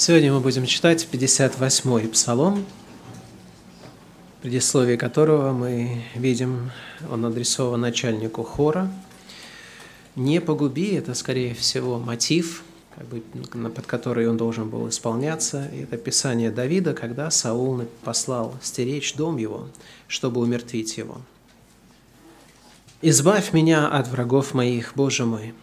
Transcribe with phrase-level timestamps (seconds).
[0.00, 2.64] Сегодня мы будем читать 58-й псалом,
[4.42, 6.70] предисловие которого мы видим,
[7.10, 8.92] он адресован начальнику хора.
[10.14, 12.62] «Не погуби»– это, скорее всего, мотив,
[12.94, 13.24] как бы,
[13.70, 15.68] под который он должен был исполняться.
[15.76, 19.66] Это писание Давида, когда Саул послал стеречь дом его,
[20.06, 21.20] чтобы умертвить его.
[23.02, 25.54] «Избавь меня от врагов моих, Боже мой,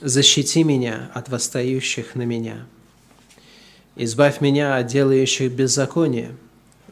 [0.00, 2.64] защити меня от восстающих на меня»
[3.98, 6.36] Избавь меня от делающих беззаконие,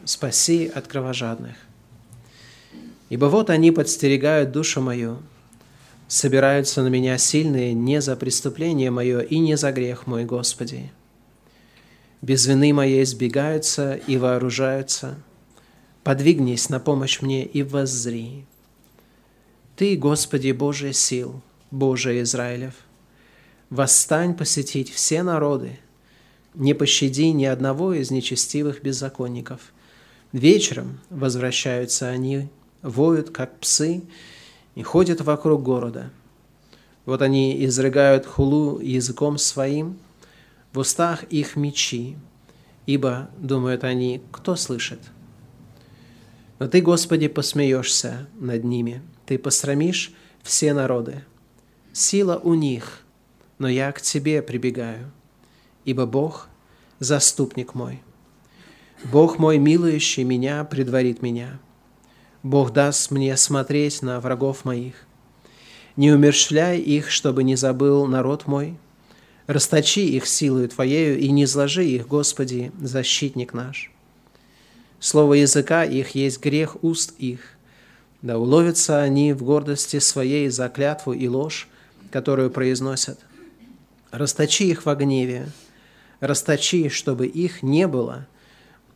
[0.05, 1.55] спаси от кровожадных.
[3.09, 5.19] Ибо вот они подстерегают душу мою,
[6.07, 10.91] собираются на меня сильные не за преступление мое и не за грех мой, Господи.
[12.23, 15.15] Без вины моей избегаются и вооружаются.
[16.03, 18.45] Подвигнись на помощь мне и воззри.
[19.75, 22.73] Ты, Господи, Божий сил, Божий Израилев,
[23.69, 25.77] восстань посетить все народы–
[26.55, 29.73] не пощади ни одного из нечестивых беззаконников.
[30.31, 32.49] Вечером возвращаются они,
[32.81, 34.03] воют, как псы,
[34.75, 36.11] и ходят вокруг города.
[37.05, 39.97] Вот они изрыгают хулу языком своим,
[40.73, 42.17] в устах их мечи,
[42.85, 44.99] ибо, думают они, кто слышит?
[46.59, 51.23] Но Ты, Господи, посмеешься над ними, Ты посрамишь все народы.
[51.93, 53.01] Сила у них,
[53.57, 55.11] но я к Тебе прибегаю
[55.85, 56.49] ибо Бог–
[56.99, 58.01] заступник мой.
[59.03, 61.59] Бог мой, милующий меня, предварит меня.
[62.43, 64.95] Бог даст мне смотреть на врагов моих.
[65.95, 68.77] Не умершляй их, чтобы не забыл народ мой.
[69.47, 73.91] Расточи их силою Твоею и не зложи их, Господи, защитник наш.
[74.99, 77.39] Слово языка их есть грех уст их.
[78.21, 81.67] Да уловятся они в гордости своей за клятву и ложь,
[82.11, 83.19] которую произносят.
[84.11, 85.51] Расточи их во гневе,
[86.19, 88.27] расточи, чтобы их не было,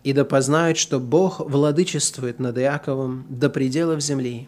[0.03, 4.47] и да познают, что Бог владычествует над Иаковом до пределов земли.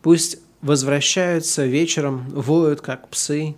[0.00, 3.56] Пусть возвращаются вечером, воют, как псы,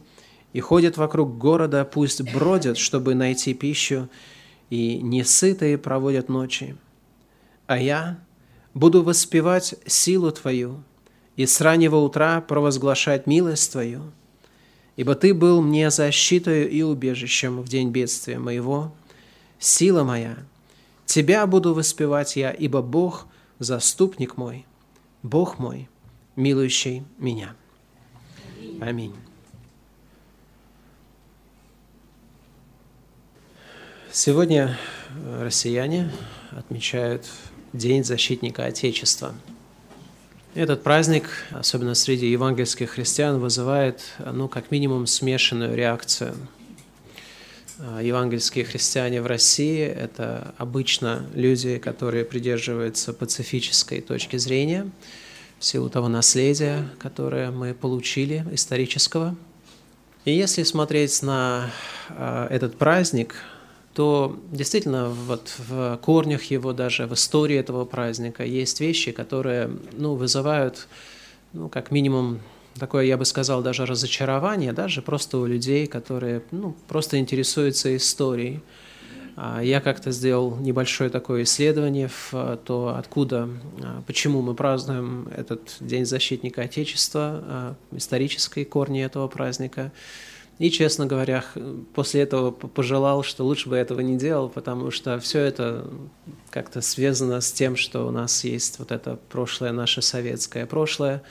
[0.53, 4.09] и ходят вокруг города, пусть бродят, чтобы найти пищу,
[4.71, 6.77] и несытые проводят ночи.
[7.67, 8.19] А я
[8.73, 10.83] буду воспевать силу Твою
[11.37, 14.13] и с раннего утра провозглашать милость Твою–
[14.97, 18.95] Ибо Ты был мне защитой и убежищем в день бедствия моего,
[19.59, 20.39] сила моя.
[21.05, 23.27] Тебя буду воспевать я, ибо Бог–
[23.59, 24.67] заступник мой,
[25.23, 25.89] Бог мой,
[26.37, 27.55] милующий меня.
[28.81, 29.15] Аминь.
[34.13, 34.79] Сегодня
[35.41, 36.11] россияне
[36.53, 37.29] отмечают
[37.73, 39.35] День защитника Отечества–
[40.55, 46.35] этот праздник, особенно среди евангельских христиан, вызывает, ну, как минимум, смешанную реакцию.
[47.79, 54.89] А, евангельские христиане в России– это обычно люди, которые придерживаются пацифической точки зрения
[55.59, 59.37] в силу того наследия, которое мы получили исторического.
[60.25, 61.71] И если смотреть на
[62.11, 63.35] а, этот праздник–
[63.95, 70.17] то действительно вот в корнях его, даже в истории этого праздника есть вещи, которые ну,
[70.17, 70.89] вызывают,
[71.53, 72.41] ну, как минимум,
[72.79, 78.61] такое, я бы сказал, даже разочарование, даже просто у людей, которые ну, просто интересуются историей.
[79.37, 83.49] А я как-то сделал небольшое такое исследование в то, откуда,
[83.83, 89.91] а, почему мы празднуем этот День защитника Отечества, а, исторические корни этого праздника.
[90.59, 91.45] И, честно говоря,
[91.95, 95.91] после этого пожелал, что лучше бы этого не делал, потому что все это
[96.51, 101.23] как-то связано с тем, что у нас есть вот это прошлое, наше советское прошлое.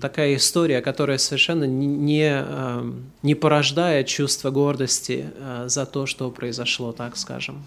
[0.00, 6.92] Такая история, которая совершенно не, эм, не порождает чувство гордости э, за то, что произошло,
[6.92, 7.62] так скажем.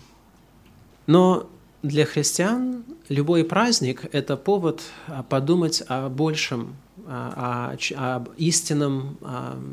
[1.05, 1.49] Но
[1.81, 6.75] для христиан любой праздник– это повод а, подумать о большем,
[7.07, 9.17] о, о истинном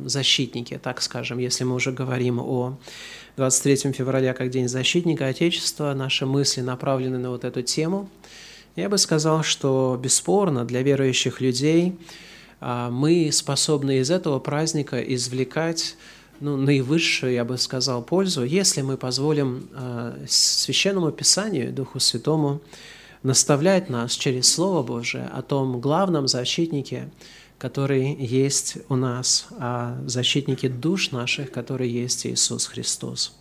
[0.05, 2.79] защитнике, так скажем, если мы уже говорим о
[3.37, 8.09] 23 февраля как День защитника Отечества, наши мысли направлены на вот эту тему.
[8.77, 11.99] Я бы сказал, что бесспорно для верующих людей
[12.61, 15.97] а, мы способны из этого праздника извлекать
[16.41, 22.61] ну, наивысшую, я бы сказал, пользу, если мы позволим э, Священному Писанию, Духу Святому,
[23.23, 27.11] наставлять нас через Слово Божие о том главном защитнике,
[27.59, 33.35] который есть у нас, о защитнике душ наших, который есть Иисус Христос.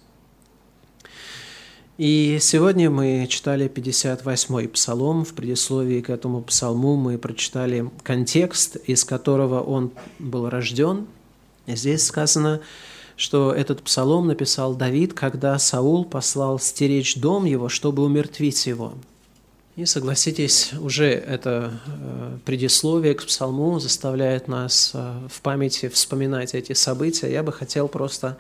[1.98, 5.24] И сегодня мы читали 58-й псалом.
[5.24, 11.08] В предисловии к этому псалму мы прочитали контекст, из которого он был рожден–
[11.68, 12.62] Здесь сказано,
[13.16, 18.94] что этот псалом написал Давид, когда Саул послал стеречь дом его, чтобы умертвить его.
[19.76, 26.72] И согласитесь, уже это э, предисловие к псалму заставляет нас э, в памяти вспоминать эти
[26.72, 27.30] события.
[27.30, 28.38] Я бы хотел просто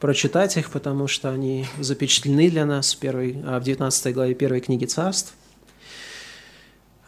[0.00, 4.86] прочитать их, потому что они запечатлены для нас в, первой, в 19 главе первой книги
[4.86, 5.34] царств.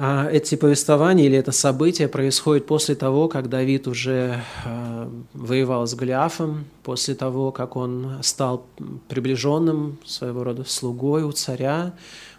[0.03, 5.95] А эти повествования или это событие происходит после того, как Давид уже э, воевал с
[5.95, 8.65] Голиафом, после того, как он стал
[9.09, 11.93] приближенным, своего рода слугой у царя,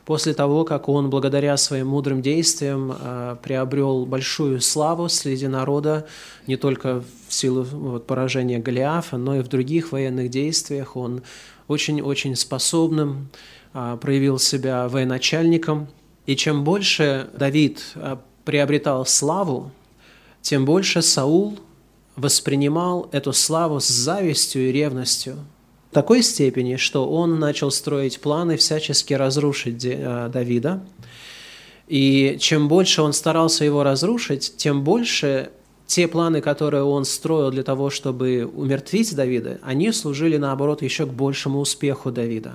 [0.05, 6.07] после того, как он благодаря своим мудрым действиям э, приобрел большую славу среди народа,
[6.47, 10.95] не только в силу поражения Голиафа, но и в других военных действиях.
[10.95, 11.21] Он
[11.67, 13.29] очень-очень способным
[13.75, 15.89] э, проявил себя военачальником.
[16.25, 19.71] И чем больше Давид э, приобретал славу,
[20.41, 21.59] тем больше Саул
[22.15, 25.37] воспринимал эту славу с завистью и ревностью–
[25.91, 30.81] такой степени, что он начал строить планы всячески разрушить э, Давида.
[31.87, 35.51] И чем больше он старался его разрушить, тем больше
[35.87, 41.09] те планы, которые он строил для того, чтобы умертвить Давида, они служили, наоборот, еще к
[41.09, 42.53] большему успеху Давида.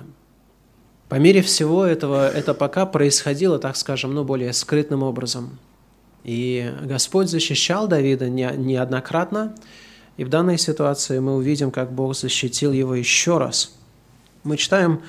[1.09, 5.57] По мере всего этого, это пока происходило, так скажем, ну, более скрытным образом.
[6.25, 9.55] И Господь защищал Давида неоднократно,
[10.17, 13.73] и в данной ситуации мы увидим, как Бог защитил его еще раз.
[14.43, 15.01] Мы читаем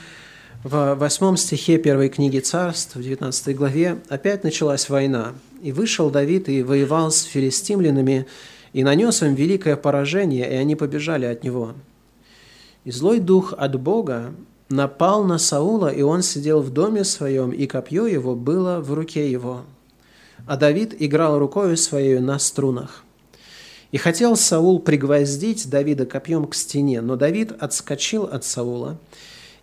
[0.62, 5.32] в восьмом стихе первой книги царств, в 19 главе, опять началась война.
[5.62, 8.26] «И вышел Давид и воевал с филистимлянами,
[8.72, 11.74] и нанес им великое поражение, и они побежали от него.
[12.84, 14.34] И злой дух от Бога
[14.69, 19.31] напал на Саула, и он сидел в доме своем, и копье его было в руке
[19.31, 19.62] его.
[20.47, 23.05] А Давид играл рукою своей на струнах.
[23.91, 28.99] И хотел Саул пригвоздить Давида копьем к стене, но Давид отскочил от Саула,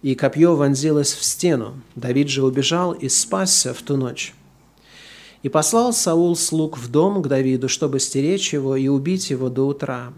[0.02, 1.82] и копье вонзилось в стену.
[1.96, 4.34] Давид же убежал и спасся в ту ночь.
[5.44, 9.68] И послал Саул слуг в дом к Давиду, чтобы стеречь его и убить его до
[9.68, 10.12] утра.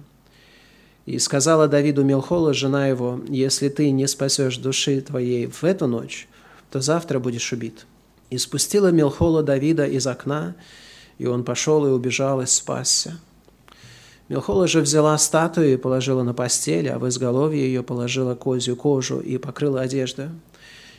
[1.07, 6.27] И сказала Давиду Мелхола, жена его, «Если ты не спасешь души твоей в эту ночь,
[6.69, 7.85] то завтра будешь убит».
[8.29, 10.53] И спустила Мелхола Давида из окна,
[11.17, 13.21] и он пошел и убежал и спасся.
[14.27, 19.21] Мелхола же взяла статую и положила на постель, а в изголовье ее положила козью кожу
[19.21, 20.23] и покрыла одежду.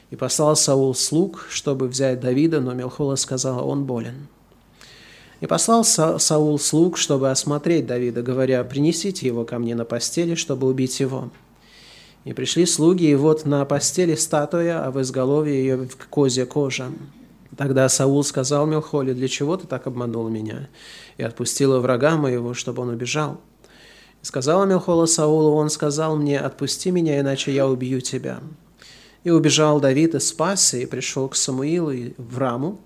[0.08, 4.28] И послал Саул слуг, чтобы взять Давида, но Мелхола сказала, он болен.
[5.40, 10.34] И послал Са Саул слуг, чтобы осмотреть Давида, говоря, принесите его ко мне на постели,
[10.34, 11.30] чтобы убить его.
[12.24, 16.90] И пришли слуги, и вот на постели статуя, а в изголовье ее козья кожа.
[17.56, 20.68] Тогда Саул сказал Мелхоле, для чего ты так обманул меня?
[21.16, 23.40] И отпустила врага моего, чтобы он убежал.
[24.22, 28.40] И сказала Мелхола Саулу, он сказал мне, отпусти меня, иначе я убью тебя.
[29.24, 32.78] И убежал Давид и спасся, и пришел к Самуилу в Раму,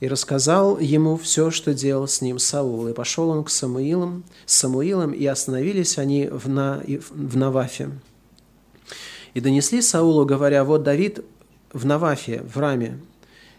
[0.00, 2.88] и рассказал ему все, что делал с ним Саул.
[2.88, 7.90] И пошел он к Самуилам, с Самуилом, и остановились они в, на, в Навафе.
[9.34, 11.22] И донесли Саулу, говоря, вот Давид
[11.72, 12.98] в Навафе, в Раме,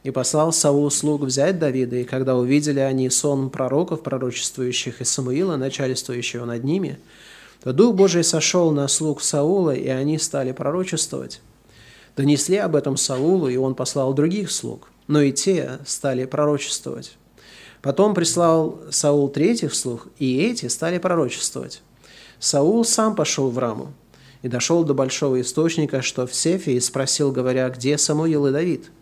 [0.04, 5.58] и послал Саул слуг взять Давида, и когда увидели они сон пророков, пророчествующих, и Самуила,
[5.58, 6.98] начальствующего над ними,
[7.64, 11.40] то Дух Божий сошел на слуг Саула, и они стали пророчествовать.
[12.18, 17.18] Донесли об этом Саулу, и он послал других слуг, но и те стали пророчествовать.
[17.82, 21.82] Потом прислал Саул третьих слуг, и эти стали пророчествовать.
[22.40, 23.94] Саул сам пошел в Раму
[24.42, 28.90] и дошел до большого источника, что в Сефе, и спросил, говоря, где Самуил и Давид–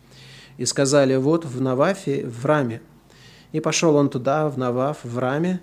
[0.60, 2.82] и сказали, вот в Навафе, в Раме.
[3.52, 5.62] И пошел он туда, в Наваф, в Раме,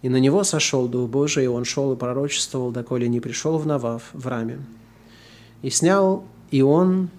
[0.00, 3.66] и на него сошел Дух Божий, и он шел и пророчествовал, доколе не пришел в
[3.66, 4.60] Наваф, в Раме.
[5.60, 7.10] И снял и он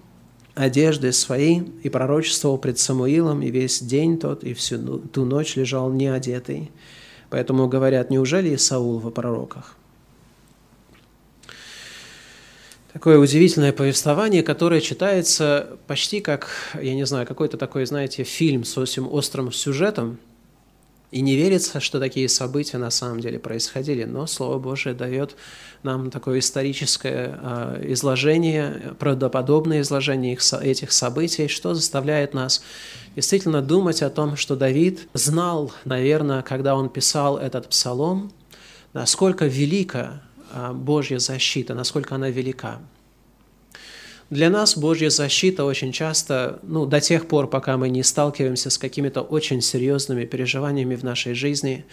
[0.54, 5.90] одежды свои, и пророчествовал пред Самуилом, и весь день тот, и всю ту ночь лежал
[5.90, 6.70] неодетый.
[7.30, 9.76] Поэтому говорят, неужели и Саул во пророках?
[12.92, 18.76] Такое удивительное повествование, которое читается почти как, я не знаю, какой-то такой, знаете, фильм с
[18.76, 20.18] очень острым сюжетом,
[21.12, 24.04] и не верится, что такие события на самом деле происходили.
[24.04, 25.36] Но Слово Божие дает
[25.82, 32.62] нам такое историческое э, изложение, правдоподобное изложение этих событий, что заставляет нас
[33.14, 38.32] действительно думать о том, что Давид знал, наверное, когда он писал этот псалом,
[38.94, 42.80] насколько велика а, Божья защита, насколько она велика.
[44.32, 48.78] Для нас Божья защита очень часто, ну, до тех пор, пока мы не сталкиваемся с
[48.78, 51.84] какими-то очень серьезными переживаниями в нашей жизни,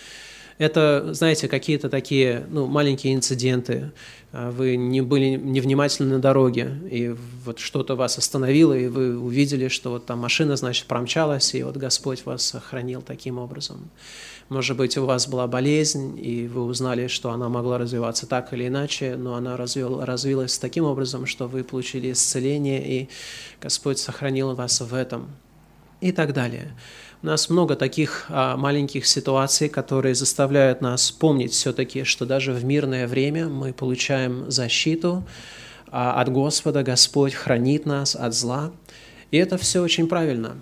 [0.59, 3.91] Это, знаете, какие-то такие ну, маленькие инциденты.
[4.33, 7.15] А, вы не были невнимательны на дороге, и
[7.45, 11.77] вот что-то вас остановило, и вы увидели, что вот там машина, значит, промчалась, и вот
[11.77, 13.89] Господь вас сохранил таким образом.
[14.49, 18.67] Может быть, у вас была болезнь, и вы узнали, что она могла развиваться так или
[18.67, 23.09] иначе, но она развил, развилась таким образом, что вы получили исцеление, и
[23.61, 25.29] Господь сохранил вас в этом.
[26.01, 26.73] И так далее.
[27.21, 32.63] У нас много таких а, маленьких ситуаций, которые заставляют нас помнить все-таки, что даже в
[32.63, 35.23] мирное время мы получаем защиту
[35.91, 38.71] а, от Господа, Господь хранит нас от зла.
[39.29, 40.55] И это все очень правильно.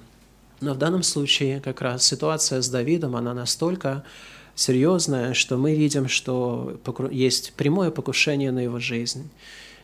[0.59, 4.03] Но в данном случае как раз ситуация с Давидом, она настолько
[4.55, 6.79] серьезная, что мы видим, что
[7.11, 9.29] есть прямое покушение на его жизнь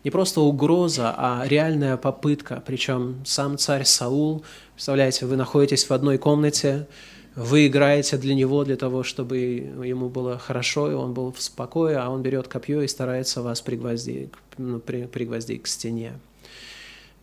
[0.03, 2.61] не просто угроза, а реальная попытка.
[2.65, 6.87] Причем сам царь Саул, представляете, вы находитесь в одной комнате,
[7.35, 12.03] вы играете для него, для того, чтобы ему было хорошо, и он был в спокое,
[12.03, 16.19] а он берет копье и старается вас пригвоздить, ну, при, пригвоздить к стене.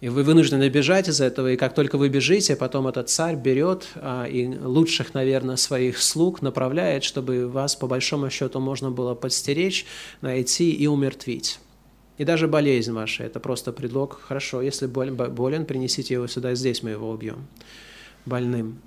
[0.00, 3.87] И вы вынуждены бежать из этого, и как только вы бежите, потом этот царь берет
[3.97, 9.85] а, и лучших, наверное, своих слуг направляет, чтобы вас, по большому счету, можно было подстеречь,
[10.23, 11.59] найти и умертвить.
[12.16, 14.21] И даже болезнь ваша– это просто предлог.
[14.23, 17.47] Хорошо, если болен, принесите его сюда, здесь мы его убьем.
[18.25, 18.80] Больным.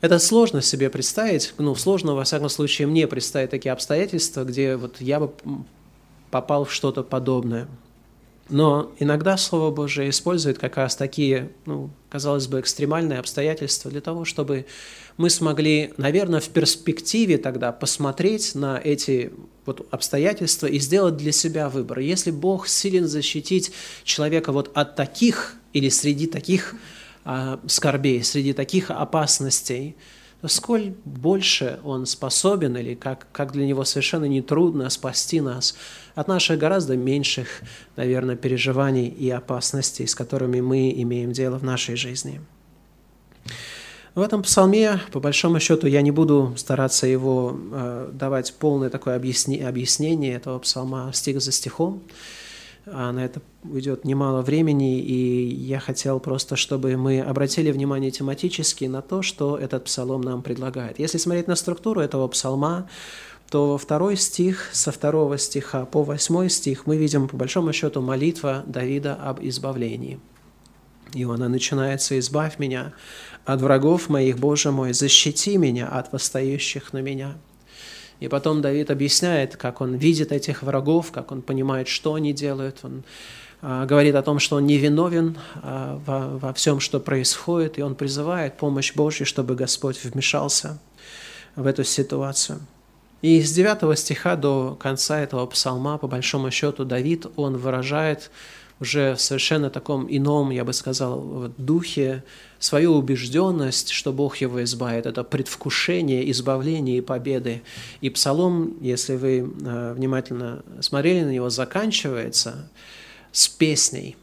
[0.00, 5.00] Это сложно себе представить, ну, сложно, во всяком случае, мне представить такие обстоятельства, где вот
[5.00, 5.32] я бы
[6.30, 7.68] попал в что-то подобное.
[8.48, 14.24] Но иногда Слово Божие использует как раз такие, ну, казалось бы, экстремальные обстоятельства для того,
[14.24, 14.66] чтобы
[15.16, 19.32] мы смогли, наверное, в перспективе тогда посмотреть на эти
[19.64, 21.98] вот обстоятельства и сделать для себя выбор.
[21.98, 23.72] Если Бог силен защитить
[24.04, 26.76] человека вот от таких или среди таких
[27.24, 29.96] а, скорбей, среди таких опасностей,
[30.48, 35.76] сколь больше Он способен или как, как для Него совершенно нетрудно спасти нас
[36.14, 37.62] от наших гораздо меньших,
[37.96, 42.40] наверное, переживаний и опасностей, с которыми мы имеем дело в нашей жизни.
[44.16, 49.14] В этом псалме, по большому счету, я не буду стараться его э, давать полное такое
[49.14, 52.02] объясни, объяснение этого псалма стих за стихом.
[52.88, 58.84] А на это уйдет немало времени, и я хотел просто, чтобы мы обратили внимание тематически
[58.84, 61.00] на то, что этот псалом нам предлагает.
[61.00, 62.88] Если смотреть на структуру этого псалма,
[63.50, 68.62] то второй стих, со второго стиха по восьмой стих мы видим, по большому счету, молитва
[68.66, 70.20] Давида об избавлении.
[71.12, 72.92] И она начинается «Избавь меня
[73.44, 77.36] от врагов моих, Боже мой, защити меня от восстающих на меня».
[78.20, 82.78] И потом Давид объясняет, как он видит этих врагов, как он понимает, что они делают.
[82.82, 83.02] Он
[83.60, 87.94] а, говорит о том, что он невиновен а, во, во всем, что происходит, и он
[87.94, 90.78] призывает помощь Божью, чтобы Господь вмешался
[91.56, 92.60] в эту ситуацию.
[93.22, 98.30] И с 9 стиха до конца этого псалма, по большому счету, Давид, он выражает
[98.80, 102.22] уже в совершенно таком ином, я бы сказал, духе
[102.58, 105.06] свою убежденность, что Бог его избавит.
[105.06, 107.62] Это предвкушение избавления и победы.
[108.00, 112.68] И псалом, если вы э, внимательно смотрели на него, заканчивается
[113.32, 114.16] с песней.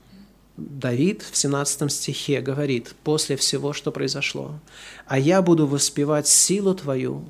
[0.56, 4.60] Давид в 17 стихе говорит, после всего, что произошло,
[5.08, 7.26] «А я буду воспевать силу Твою,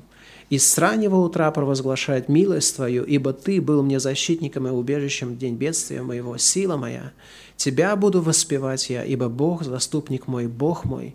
[0.50, 5.38] и с раннего утра провозглашать милость Твою, ибо Ты был мне защитником и убежищем в
[5.38, 7.12] день бедствия моего, сила моя.
[7.56, 11.14] Тебя буду воспевать я, ибо Бог, заступник мой, Бог мой,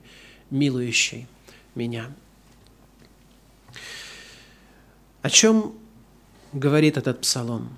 [0.49, 1.27] милующий
[1.75, 2.07] меня».
[5.21, 5.73] О чем
[6.53, 7.69] говорит этот псалом?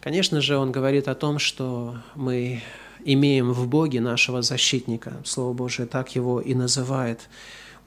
[0.00, 2.62] Конечно же, он говорит о том, что мы
[3.04, 5.20] имеем в Боге нашего защитника.
[5.24, 7.20] Слово Божие так его и называет–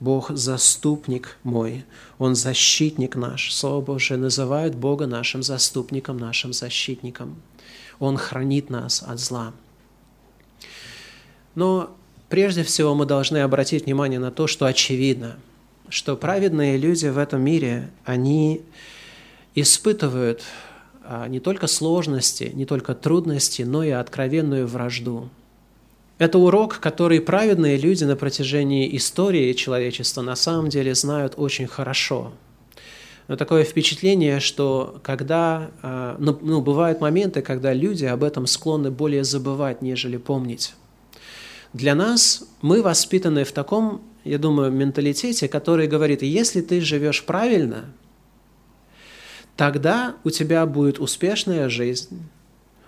[0.01, 1.85] Бог заступник мой,
[2.17, 3.53] Он защитник наш.
[3.53, 7.39] Слово Божие называют Бога нашим заступником, нашим защитником.
[7.99, 9.53] Он хранит нас от зла.
[11.53, 11.95] Но
[12.29, 15.37] прежде всего мы должны обратить внимание на то, что очевидно,
[15.87, 18.63] что праведные люди в этом мире, они
[19.53, 20.41] испытывают
[21.03, 25.29] а, не только сложности, не только трудности, но и откровенную вражду
[26.21, 32.31] это урок, который праведные люди на протяжении истории человечества на самом деле знают очень хорошо.
[33.27, 38.91] Но такое впечатление, что когда, а, ну, ну, бывают моменты, когда люди об этом склонны
[38.91, 40.75] более забывать, нежели помнить.
[41.73, 47.85] Для нас мы воспитаны в таком, я думаю, менталитете, который говорит, если ты живешь правильно,
[49.57, 52.29] тогда у тебя будет успешная жизнь,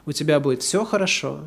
[0.06, 1.46] у тебя будет все хорошо,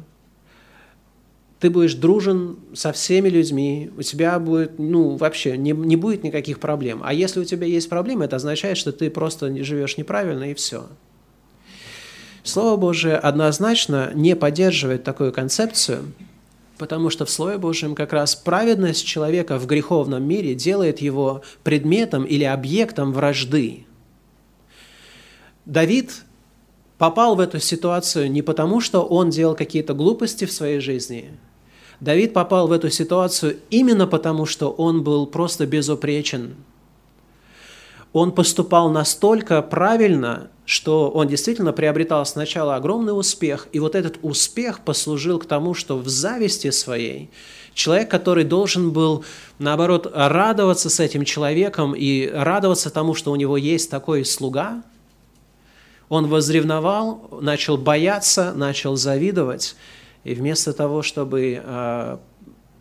[1.58, 6.60] ты будешь дружен со всеми людьми, у тебя будет, ну, вообще не, не будет никаких
[6.60, 7.00] проблем.
[7.02, 10.86] А если у тебя есть проблемы, это означает, что ты просто живешь неправильно и все.
[12.42, 16.12] Слово Божие однозначно не поддерживает такую концепцию,
[16.76, 22.24] потому что в Слове Божьем как раз праведность человека в греховном мире делает его предметом
[22.24, 23.86] или объектом вражды.
[25.64, 26.22] Давид
[26.98, 31.30] попал в эту ситуацию не потому, что он делал какие-то глупости в своей жизни–
[32.00, 36.56] Давид попал в эту ситуацию именно потому, что он был просто безупречен.
[38.12, 44.80] Он поступал настолько правильно, что он действительно приобретал сначала огромный успех, и вот этот успех
[44.80, 47.30] послужил к тому, что в зависти своей
[47.72, 49.24] человек, который должен был,
[49.58, 54.82] наоборот, радоваться с этим человеком и радоваться тому, что у него есть такой слуга,
[56.08, 59.76] он возревновал, начал бояться, начал завидовать,
[60.26, 62.18] и вместо того, чтобы э,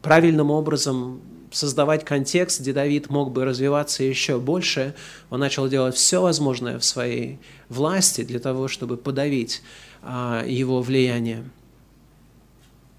[0.01, 1.21] правильным образом
[1.51, 4.95] создавать контекст, где Давид мог бы развиваться еще больше,
[5.29, 7.37] он начал делать все возможное в своей
[7.69, 9.61] власти для того, чтобы подавить
[10.01, 11.47] э, его влияние.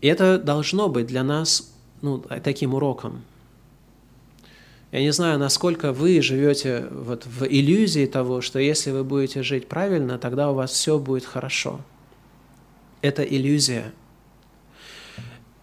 [0.01, 1.69] И это должно быть для нас
[2.01, 3.25] ну, таким уроком.
[4.93, 9.67] Я не знаю, насколько вы живете вот в иллюзии того, что если вы будете жить
[9.67, 11.81] правильно, тогда у вас все будет хорошо.
[13.03, 13.93] Это иллюзия–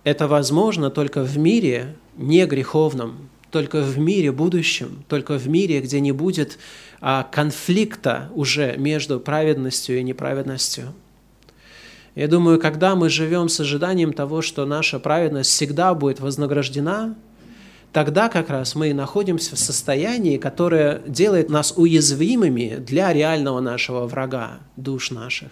[0.03, 5.99] это возможно только в мире не греховном, только в мире будущем, только в мире, где
[5.99, 6.57] не будет
[6.99, 10.93] а, конфликта уже между праведностью и неправедностью.
[12.15, 17.15] Я думаю, когда мы живем с ожиданием того, что наша праведность всегда будет вознаграждена,
[17.91, 24.59] тогда как раз мы находимся в состоянии, которое делает нас уязвимыми для реального нашего врага,
[24.75, 25.51] душ наших.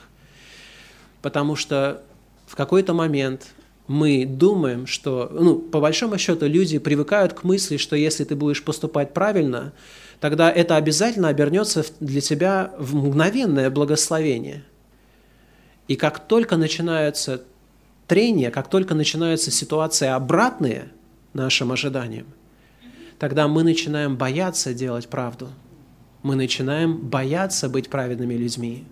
[1.21, 2.03] Потому что
[2.47, 3.53] в какой-то момент
[3.91, 8.63] мы думаем, что, ну, по большому счету, люди привыкают к мысли, что если ты будешь
[8.63, 9.73] поступать правильно,
[10.21, 14.63] тогда это обязательно обернется для тебя в мгновенное благословение.
[15.89, 17.43] И как только начинаются
[18.07, 20.89] трения, как только начинаются ситуации обратные
[21.33, 22.27] нашим ожиданиям,
[23.19, 25.49] тогда мы начинаем бояться делать правду.
[26.23, 28.85] Мы начинаем бояться быть праведными людьми.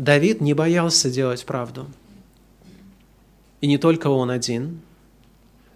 [0.00, 1.86] Давид не боялся делать правду.
[3.60, 4.80] И не только он один,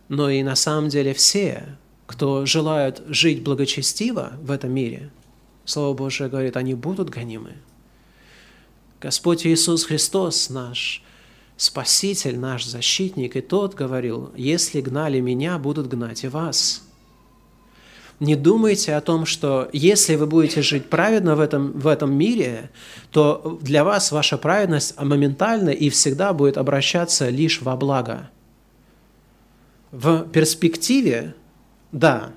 [0.08, 5.10] но и на самом деле все, кто желают жить благочестиво в этом мире,
[5.66, 7.52] Слово Божие говорит, они будут гонимы.
[8.98, 11.02] Господь Иисус Христос наш
[11.58, 16.82] Спаситель, наш защитник, и Тот говорил, если гнали меня, будут гнать и вас
[18.20, 22.70] не думайте о том, что если вы будете жить праведно в этом, в этом мире,
[23.10, 28.30] то для вас ваша праведность моментально и всегда будет обращаться лишь во благо.
[29.90, 31.34] В перспективе,
[31.92, 32.30] да,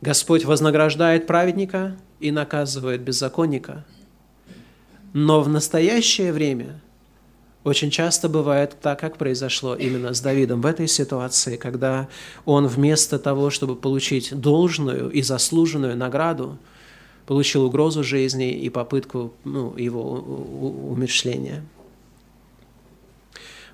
[0.00, 3.84] Господь вознаграждает праведника и наказывает беззаконника,
[5.12, 6.80] но в настоящее время–
[7.64, 12.08] очень часто бывает так, как произошло именно с Давидом в этой ситуации, когда
[12.44, 16.58] он вместо того, чтобы получить должную и заслуженную награду,
[17.26, 20.02] получил угрозу жизни и попытку ну, его
[20.92, 21.64] умершления.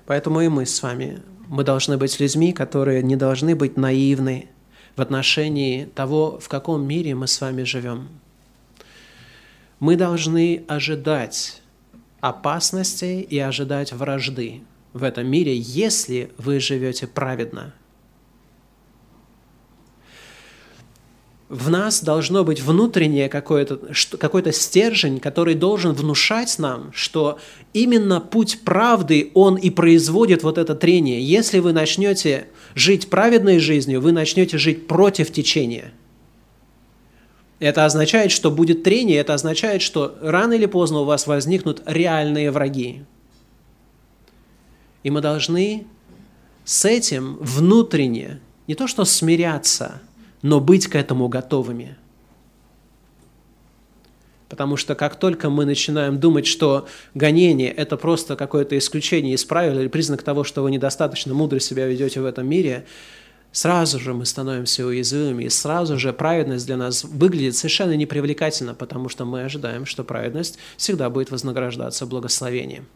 [0.05, 4.47] Поэтому и мы с вами, мы должны быть людьми, которые не должны быть наивны
[4.95, 8.07] в отношении того, в каком мире мы с вами живем.
[9.81, 11.60] Мы должны ожидать
[12.21, 14.61] опасностей и ожидать вражды
[14.93, 17.73] в этом мире, если вы живете праведно.
[21.49, 23.81] В нас должно быть внутреннее какой-то
[24.17, 27.39] какой стержень, который должен внушать нам, что
[27.73, 31.21] именно путь правды, он и производит вот это трение.
[31.21, 35.91] Если вы начнете жить праведной жизнью, вы начнете жить против течения–
[37.61, 42.49] это означает, что будет трение, это означает, что рано или поздно у вас возникнут реальные
[42.49, 43.05] враги.
[45.03, 45.85] И мы должны
[46.65, 50.01] с этим внутренне, не то что смиряться,
[50.41, 51.97] но быть к этому готовыми.
[54.49, 59.79] Потому что как только мы начинаем думать, что гонение– это просто какое-то исключение из правил
[59.79, 62.85] или признак того, что вы недостаточно мудро себя ведете в этом мире–
[63.51, 69.09] сразу же мы становимся уязвимыми, и сразу же праведность для нас выглядит совершенно непривлекательно, потому
[69.09, 72.87] что мы ожидаем, что праведность всегда будет вознаграждаться благословением.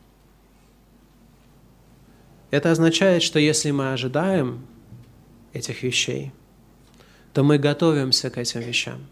[2.51, 4.65] Это означает, что если мы ожидаем
[5.51, 6.31] этих вещей,
[7.33, 9.07] то мы готовимся к этим вещам.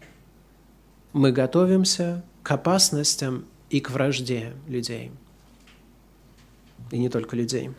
[1.12, 5.10] Мы готовимся к опасностям и к вражде людей.
[6.90, 7.70] и не только людей.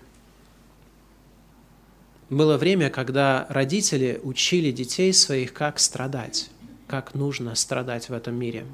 [2.29, 6.49] Было время, когда родители учили детей своих, как страдать,
[6.87, 8.65] как нужно страдать в этом мире.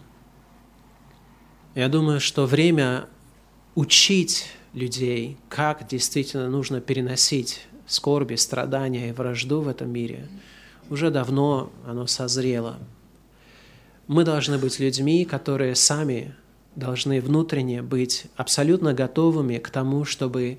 [1.75, 3.07] Я думаю, что время
[3.75, 10.29] учить людей, как действительно нужно переносить скорби, страдания и вражду в этом мире,
[10.89, 12.77] уже давно оно созрело.
[14.07, 16.35] Мы должны быть людьми, которые сами
[16.75, 20.57] должны внутренне быть абсолютно готовыми к тому, чтобы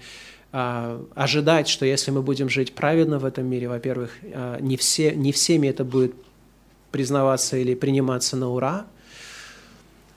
[0.53, 5.33] ожидать, что если мы будем жить праведно в этом мире, во-первых, а, не, все, не
[5.33, 6.15] всеми это будет
[6.91, 8.87] признаваться или приниматься на ура,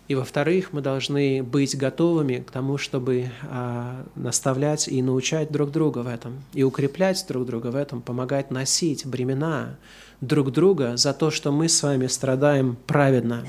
[0.07, 5.99] и во-вторых, мы должны быть готовыми к тому, чтобы а, наставлять и научать друг друга
[5.99, 9.77] в этом, и укреплять друг друга в этом, помогать носить бремена
[10.19, 13.45] друг друга за то, что мы с вами страдаем праведно.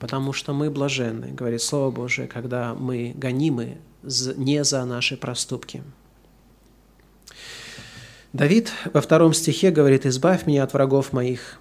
[0.00, 5.82] Потому что мы блаженны, говорит Слово Божие, когда мы гонимы не за наши проступки.
[8.32, 11.58] Давид во втором стихе говорит, «Избавь меня от врагов моих».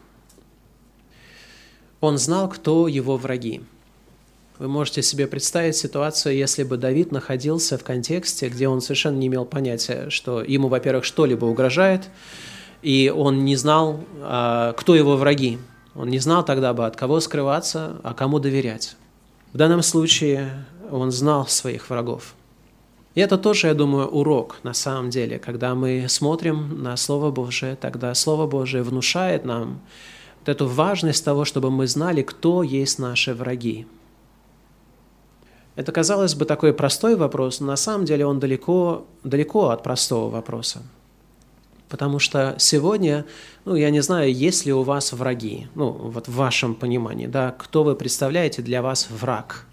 [2.00, 3.62] Он знал, кто его враги.
[4.58, 9.28] Вы можете себе представить ситуацию, если бы Давид находился в контексте, где он совершенно не
[9.28, 12.10] имел понятия, что ему, во-первых, что-либо угрожает,
[12.82, 15.58] и он не знал, а, кто его враги.
[15.94, 18.96] Он не знал тогда бы, от кого скрываться, а кому доверять.
[19.52, 22.36] В данном случае он знал своих врагов.
[23.16, 25.38] И это тоже, я думаю, урок на самом деле.
[25.38, 29.82] Когда мы смотрим на Слово Божие, тогда Слово Божие внушает нам
[30.40, 33.86] вот эту важность того, чтобы мы знали, кто есть наши враги.
[35.76, 40.30] Это, казалось бы, такой простой вопрос, но на самом деле он далеко, далеко от простого
[40.30, 40.82] вопроса.
[41.90, 43.26] Потому что сегодня,
[43.66, 47.52] ну, я не знаю, есть ли у вас враги, ну, вот в вашем понимании, да,
[47.52, 49.66] кто вы представляете для вас враг–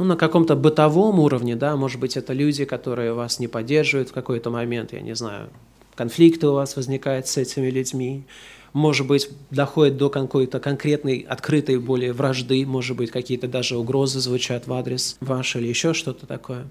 [0.00, 4.12] ну, на каком-то бытовом уровне, да, может быть, это люди, которые вас не поддерживают в
[4.14, 5.50] какой-то момент, я не знаю,
[5.94, 8.24] конфликты у вас возникают с этими людьми,
[8.72, 14.66] может быть, доходит до какой-то конкретной, открытой более вражды, может быть, какие-то даже угрозы звучат
[14.66, 16.66] в адрес ваш или еще что-то такое.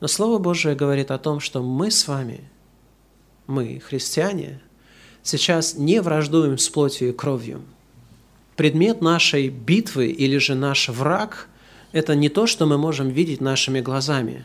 [0.00, 2.50] Но Слово Божие говорит о том, что мы с вами,
[3.46, 4.60] мы, христиане,
[5.22, 7.62] сейчас не враждуем с плотью и кровью.
[8.56, 11.48] Предмет нашей битвы или же наш враг–
[11.96, 14.44] это не то, что мы можем видеть нашими глазами.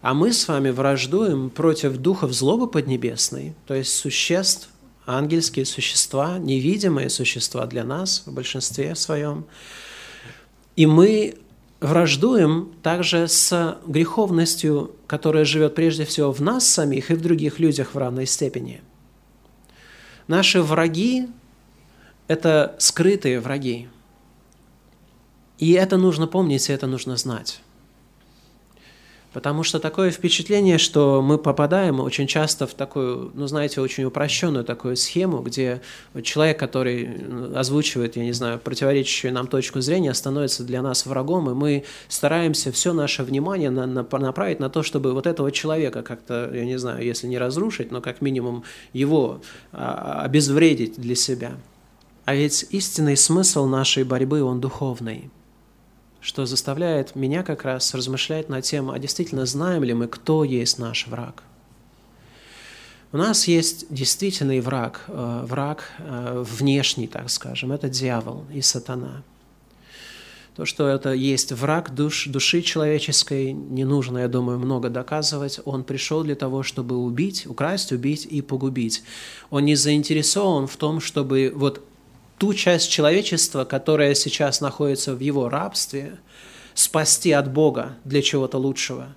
[0.00, 4.70] А мы с вами враждуем против духов злобы поднебесной, то есть существ,
[5.04, 9.44] ангельские существа, невидимые существа для нас в большинстве своем.
[10.74, 11.34] И мы
[11.80, 17.92] враждуем также с греховностью, которая живет прежде всего в нас самих и в других людях
[17.92, 18.80] в равной степени.
[20.28, 21.28] Наши враги–
[22.26, 23.90] это скрытые враги–
[25.58, 27.60] и это нужно помнить, и это нужно знать.
[29.32, 34.62] Потому что такое впечатление, что мы попадаем очень часто в такую, ну, знаете, очень упрощенную
[34.62, 35.80] такую схему, где
[36.22, 37.16] человек, который
[37.56, 42.72] озвучивает, я не знаю, противоречащую нам точку зрения, становится для нас врагом, и мы стараемся
[42.72, 46.78] все наше внимание на, на, направить на то, чтобы вот этого человека как-то, я не
[46.78, 49.40] знаю, если не разрушить, но как минимум его
[49.72, 51.52] а, обезвредить для себя.
[52.26, 55.30] А ведь истинный смысл нашей борьбы, он духовный–
[56.22, 60.78] что заставляет меня как раз размышлять на тему, а действительно знаем ли мы, кто есть
[60.78, 61.42] наш враг.
[63.10, 69.22] У нас есть действительный враг, э, враг э, внешний, так скажем, это дьявол и сатана.
[70.56, 75.60] То, что это есть враг душ, души человеческой, не нужно, я думаю, много доказывать.
[75.64, 79.02] Он пришел для того, чтобы убить, украсть, убить и погубить.
[79.50, 81.82] Он не заинтересован в том, чтобы вот
[82.38, 86.18] ту часть человечества, которая сейчас находится в его рабстве,
[86.74, 89.14] спасти от Бога для чего-то лучшего.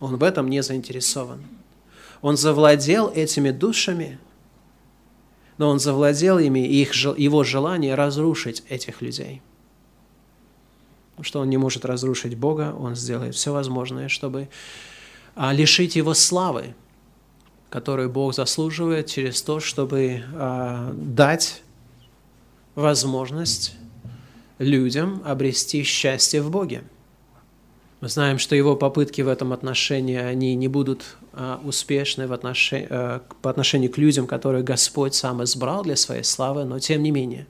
[0.00, 1.42] Он в этом не заинтересован.
[2.22, 4.18] Он завладел этими душами,
[5.58, 9.40] но он завладел ими, и их, его желание разрушить этих людей.
[11.20, 14.48] Что он не может разрушить Бога, он сделает все возможное, чтобы
[15.34, 16.74] а, лишить его славы,
[17.70, 21.62] которую Бог заслуживает через то, чтобы а, дать
[22.76, 23.74] возможность
[24.58, 26.84] людям обрести счастье в Боге.
[28.00, 32.86] Мы знаем, что его попытки в этом отношении, они не будут а, успешны в отношении,
[32.90, 37.10] а, по отношению к людям, которых Господь сам избрал для своей славы, но тем не
[37.10, 37.46] менее,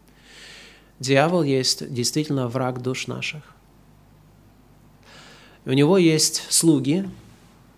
[1.00, 3.42] дьявол есть действительно враг душ наших.
[5.64, 7.08] У него есть слуги,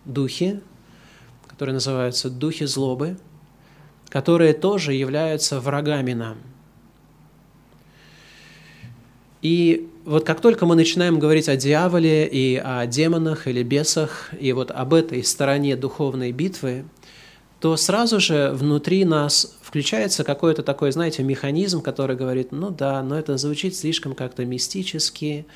[0.04, 0.60] духи,
[1.46, 3.16] которые называются духи злобы,
[4.10, 6.36] которые тоже являются врагами нам–
[9.42, 14.52] И вот как только мы начинаем говорить о дьяволе и о демонах или бесах, и
[14.52, 16.84] вот об этой стороне духовной битвы,
[17.60, 23.18] то сразу же внутри нас включается какой-то такой, знаете, механизм, который говорит, ну да, но
[23.18, 25.46] это звучит слишком как-то мистически,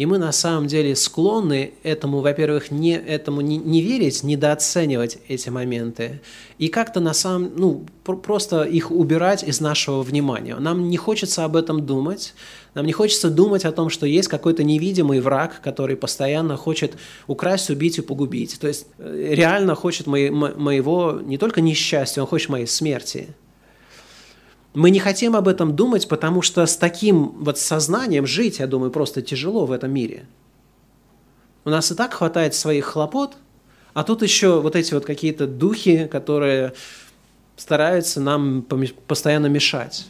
[0.00, 5.50] и мы на самом деле склонны этому, во-первых, не, этому не, не верить, недооценивать эти
[5.50, 6.22] моменты,
[6.56, 10.56] и как-то на самом, ну, просто их убирать из нашего внимания.
[10.56, 12.32] Нам не хочется об этом думать,
[12.72, 16.94] нам не хочется думать о том, что есть какой-то невидимый враг, который постоянно хочет
[17.26, 18.58] украсть, убить и погубить.
[18.58, 23.28] То есть э, реально хочет мои, моего не только несчастья, он хочет моей смерти.
[24.72, 28.90] Мы не хотим об этом думать, потому что с таким вот сознанием жить, я думаю,
[28.90, 30.26] просто тяжело в этом мире.
[31.64, 33.36] У нас и так хватает своих хлопот,
[33.94, 36.72] а тут еще вот эти вот какие-то духи, которые
[37.56, 38.64] стараются нам
[39.06, 40.06] постоянно мешать.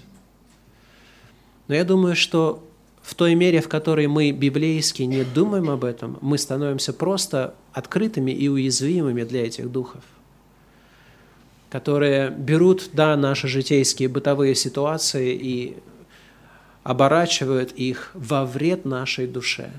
[1.66, 2.62] Но я думаю, что
[3.02, 8.30] в той мере, в которой мы библейски не думаем об этом, мы становимся просто открытыми
[8.30, 10.04] и уязвимыми для этих духов
[11.70, 15.76] которые берут, да, наши житейские бытовые ситуации и
[16.82, 19.70] оборачивают их во вред нашей душе.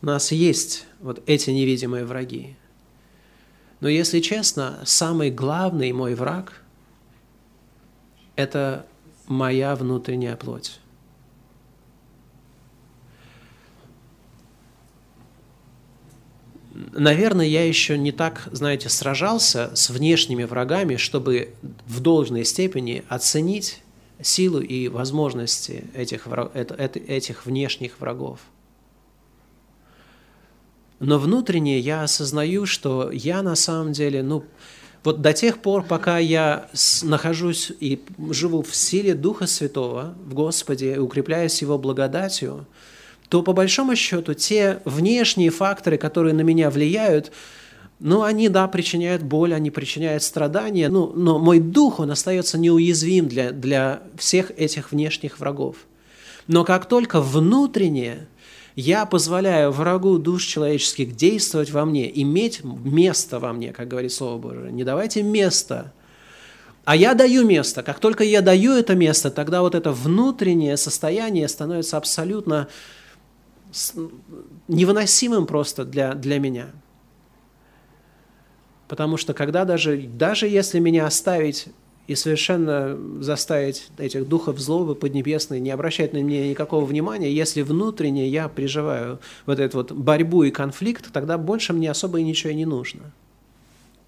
[0.00, 2.56] У нас есть вот эти невидимые враги.
[3.80, 6.62] Но если честно, самый главный мой враг–
[8.36, 8.86] это
[9.26, 10.78] моя внутренняя плоть.
[16.92, 21.54] Наверное, я еще не так, знаете, сражался с внешними врагами, чтобы
[21.86, 23.82] в должной степени оценить
[24.20, 28.40] силу и возможности этих, этих внешних врагов.
[31.00, 34.44] Но внутренне я осознаю, что я на самом деле, ну,
[35.02, 36.70] вот до тех пор, пока я
[37.02, 42.66] нахожусь и живу в силе Духа Святого, в Господе, укрепляюсь Его благодатью,
[43.28, 47.32] то по большому счету те внешние факторы, которые на меня влияют,
[48.00, 53.28] ну, они, да, причиняют боль, они причиняют страдания, ну, но мой дух, он остается неуязвим
[53.28, 55.76] для, для всех этих внешних врагов.
[56.46, 58.26] Но как только внутреннее
[58.76, 64.38] я позволяю врагу душ человеческих действовать во мне, иметь место во мне, как говорит Слово
[64.38, 65.92] Божие, не давайте место,
[66.84, 67.82] а я даю место.
[67.82, 72.68] Как только я даю это место, тогда вот это внутреннее состояние становится абсолютно
[74.68, 76.70] невыносимым просто для, для меня.
[78.88, 81.68] Потому что когда даже, даже если меня оставить
[82.06, 88.28] и совершенно заставить этих духов злобы поднебесные не обращать на меня никакого внимания, если внутренне
[88.28, 92.66] я переживаю вот эту вот борьбу и конфликт, тогда больше мне особо и ничего не
[92.66, 93.10] нужно.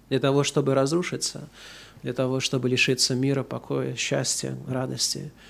[0.09, 1.49] Для того, чтобы разрушиться,
[2.03, 5.31] для того, чтобы лишиться мира, покоя, счастья, радости–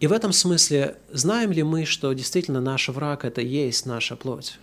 [0.00, 4.58] и в этом смысле знаем ли мы, что действительно наш враг– это есть наша плоть?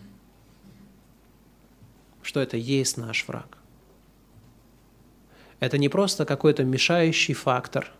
[2.21, 3.57] Что это есть наш враг?
[5.59, 7.91] Это не просто какой-то мешающий фактор.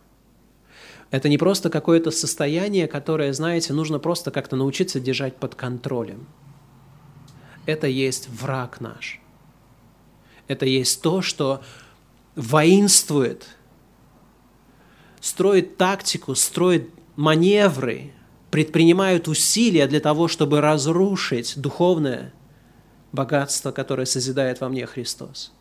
[1.10, 6.26] Это не просто какое-то состояние, которое, знаете, нужно просто как-то научиться держать под контролем.
[7.66, 9.20] Это есть враг наш.
[10.48, 11.62] Это есть то, что
[12.34, 13.46] воинствует,
[15.20, 18.12] строит тактику, строит маневры,
[18.50, 22.32] предпринимают усилия для того, чтобы разрушить духовное
[23.12, 25.52] богатство, которое созидает во мне Христос.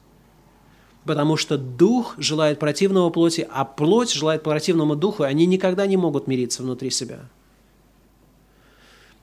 [1.06, 5.98] Потому что дух желает противного плоти, а плоть желает противному духу, и они никогда не
[5.98, 7.20] могут мириться внутри себя.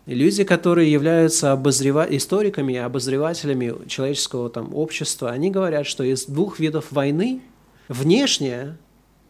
[0.07, 2.07] И люди, которые являются обозрева...
[2.11, 7.43] историками, обозревателями человеческого там, общества, они говорят, что из двух видов войны
[7.89, 8.79] внешняя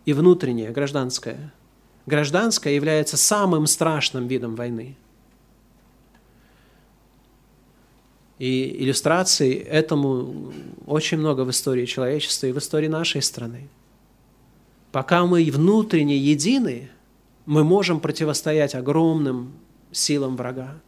[0.05, 1.53] и внутренняя, гражданская–
[2.07, 4.97] Гражданская является самым страшным видом войны.
[8.39, 10.53] И иллюстраций этому
[10.87, 13.69] очень много в истории человечества и в истории нашей страны.
[14.91, 16.91] Пока мы внутренне едины,
[17.47, 19.53] мы можем противостоять огромным
[19.93, 20.81] силам врага.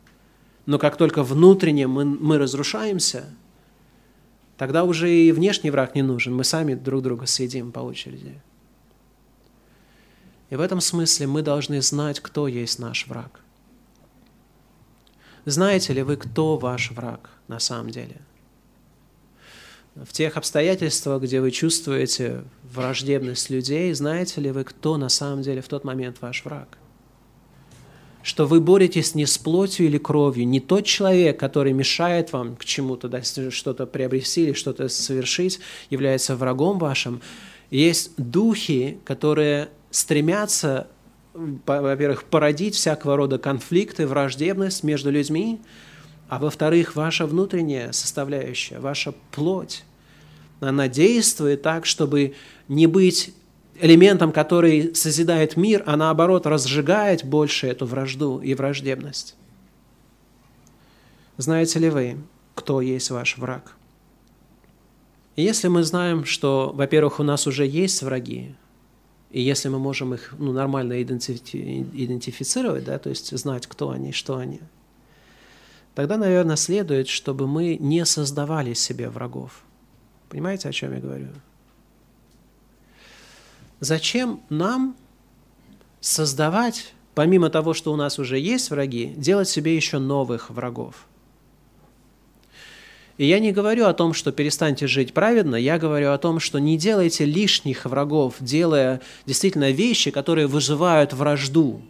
[0.66, 3.24] Но как только внутренне мы, мы разрушаемся,
[4.57, 6.35] тогда уже и внешний враг не нужен.
[6.35, 8.35] Мы сами друг друга съедим по очереди.
[10.54, 13.40] И в этом смысле мы должны знать, кто есть наш враг.
[15.44, 18.20] Знаете ли вы, кто ваш враг на самом деле?
[19.96, 25.60] В тех обстоятельствах, где вы чувствуете враждебность людей, знаете ли вы, кто на самом деле
[25.60, 26.78] в тот момент ваш враг?
[28.22, 32.64] Что вы боретесь не с плотью или кровью, не тот человек, который мешает вам к
[32.64, 35.58] чему-то, да, что-то приобрести или что-то совершить,
[35.90, 37.22] является врагом вашим.
[37.72, 40.88] Есть духи, которые стремятся
[41.35, 45.61] во-первых, породить всякого рода конфликты, враждебность между людьми,
[46.28, 49.85] а во-вторых, ваша внутренняя составляющая, ваша плоть,
[50.61, 52.35] она действует так, чтобы
[52.68, 53.35] не быть
[53.80, 59.35] элементом, который созидает мир, а наоборот разжигает больше эту вражду и враждебность.
[61.37, 62.18] Знаете ли вы,
[62.54, 63.76] кто есть ваш враг?
[65.35, 68.54] И если мы знаем, что, во-первых, у нас уже есть враги,
[69.35, 74.12] и если мы можем их ну, нормально идентифи- идентифицировать, да, то есть знать, кто они,
[74.12, 74.61] что они,
[75.97, 79.64] тогда, наверное, следует, чтобы мы не создавали себе врагов.
[80.29, 81.31] Понимаете, о чем я говорю?
[83.81, 84.94] Зачем нам
[86.01, 91.09] создавать, помимо того, что у нас уже есть враги, делать себе еще новых врагов?
[93.16, 96.59] И я не говорю о том, что перестаньте жить праведно, я говорю о том, что
[96.59, 101.81] не делайте лишних врагов, делая действительно вещи, которые вызывают вражду.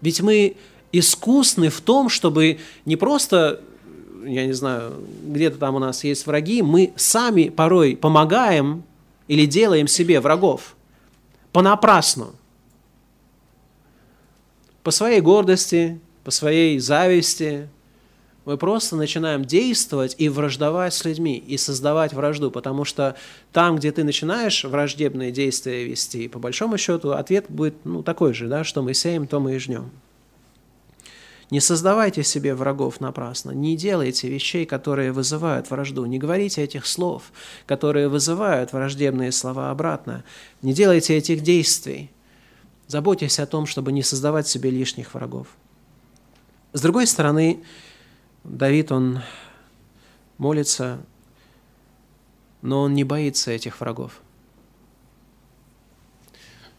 [0.00, 0.56] Ведь мы
[0.92, 3.60] искусны в том, чтобы не просто,
[4.24, 8.84] я не знаю, где-то там у нас есть враги, мы сами порой помогаем
[9.28, 10.76] или делаем себе врагов
[11.52, 12.32] понапрасну.
[14.82, 17.68] По своей гордости, по своей зависти,
[18.46, 23.16] мы просто начинаем действовать и враждовать с людьми, и создавать вражду, потому что
[23.52, 28.46] там, где ты начинаешь враждебные действия вести, по большому счету ответ будет ну, такой же,
[28.46, 29.90] да, что мы сеем, то мы и жнем.
[31.50, 37.32] Не создавайте себе врагов напрасно, не делайте вещей, которые вызывают вражду, не говорите этих слов,
[37.66, 40.22] которые вызывают враждебные слова обратно,
[40.62, 42.10] не делайте этих действий.
[42.86, 45.48] Заботьтесь о том, чтобы не создавать себе лишних врагов.
[46.72, 47.64] С другой стороны,
[48.48, 49.22] Давид, он
[50.38, 51.00] молится,
[52.62, 54.20] но он не боится этих врагов.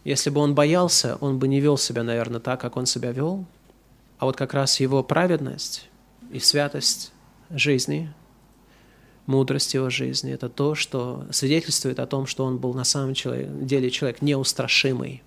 [0.06, 3.46] Если бы он боялся, он бы не вел себя, наверное, так, как он себя вел.
[4.18, 5.90] А вот как раз его праведность
[6.32, 7.12] и святость
[7.50, 8.14] жизни,
[9.26, 13.92] мудрость его жизни– это то, что свидетельствует о том, что он был на самом деле
[13.92, 15.22] человек неустрашимый.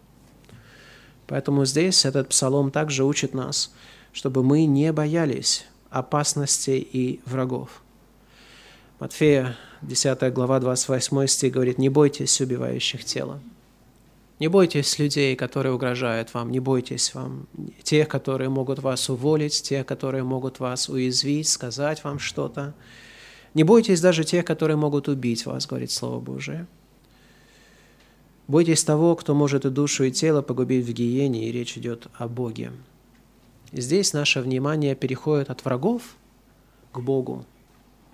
[1.26, 3.74] Поэтому здесь этот псалом также учит нас,
[4.12, 7.82] чтобы мы не боялись опасностей и врагов.
[8.98, 13.40] Матфея, 10 глава, 28 стих говорит, «Не бойтесь убивающих тело».
[14.40, 17.46] Не бойтесь людей, которые угрожают вам, не бойтесь вам
[17.82, 22.72] тех, которые могут вас уволить, тех, которые могут вас уязвить, сказать вам что-то.
[23.52, 26.66] Не бойтесь даже тех, которые могут убить вас, говорит Слово Божие.
[28.48, 32.26] Бойтесь того, кто может и душу, и тело погубить в гиене, и речь идет о
[32.26, 32.72] Боге.
[33.72, 36.16] Здесь наше внимание переходит от врагов
[36.92, 37.46] к Богу.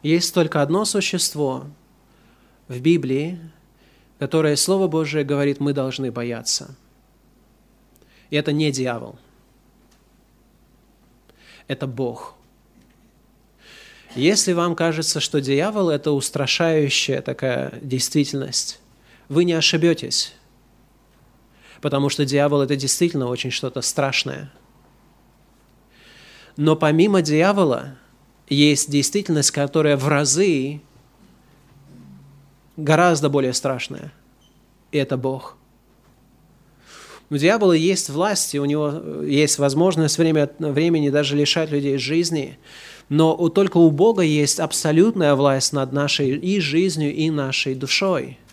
[0.03, 1.65] Есть только одно существо
[2.69, 3.41] в Библии,
[4.19, 6.77] которое Слово Божие говорит, мы должны бояться.
[8.29, 9.19] И это не дьявол.
[11.69, 12.35] Это Бог.
[14.15, 18.81] Если вам кажется, что дьявол– это устрашающая такая действительность,
[19.29, 20.35] вы не ошибетесь,
[21.81, 24.53] потому что дьявол– это действительно очень что-то страшное–
[26.57, 27.97] но помимо дьявола
[28.49, 30.81] есть действительность, которая в разы
[32.77, 34.13] гораздо более страшная.
[34.93, 35.57] И это Бог.
[37.29, 41.99] У дьявола есть власть, и у него есть возможность время от времени даже лишать людей
[41.99, 42.59] жизни.
[43.09, 48.39] Но только у Бога есть абсолютная власть над нашей и жизнью, и нашей душой–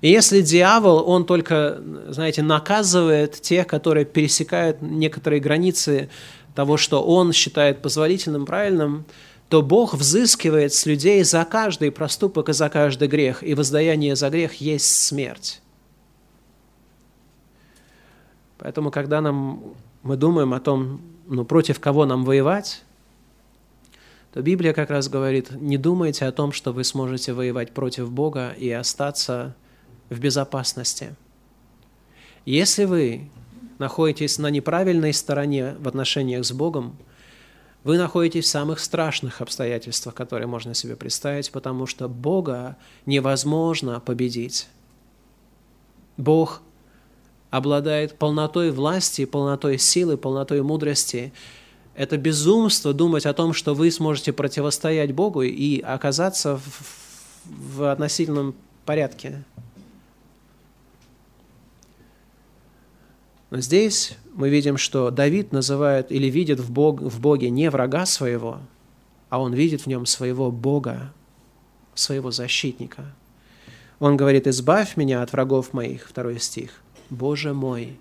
[0.00, 6.08] и если дьявол, он только, знаете, наказывает тех, которые пересекают некоторые границы
[6.54, 9.04] того, что он считает позволительным, правильным,
[9.50, 14.30] то Бог взыскивает с людей за каждый проступок и за каждый грех, и воздаяние за
[14.30, 15.60] грех есть смерть.
[18.58, 22.82] Поэтому, когда нам, мы думаем о том, ну, против кого нам воевать,
[24.32, 28.54] то Библия как раз говорит, не думайте о том, что вы сможете воевать против Бога
[28.56, 29.56] и остаться
[30.10, 31.14] в безопасности.
[32.44, 33.30] Если вы
[33.78, 36.96] находитесь на неправильной стороне в отношениях с Богом,
[37.82, 42.76] вы находитесь в самых страшных обстоятельствах, которые можно себе представить, потому что Бога
[43.06, 44.68] невозможно победить.
[46.18, 46.60] Бог
[47.48, 51.32] обладает полнотой власти, полнотой силы, полнотой мудрости.
[51.94, 58.54] Это безумство думать о том, что вы сможете противостоять Богу и оказаться в, в относительном
[58.84, 59.42] порядке.
[63.50, 68.06] Но здесь мы видим, что Давид называет или видит в, Бог, в Боге не врага
[68.06, 68.58] своего,
[69.28, 71.12] а он видит в нем своего Бога,
[71.94, 73.12] своего защитника.
[73.98, 76.70] Он говорит, избавь меня от врагов моих, второй стих.
[77.10, 77.98] Боже мой,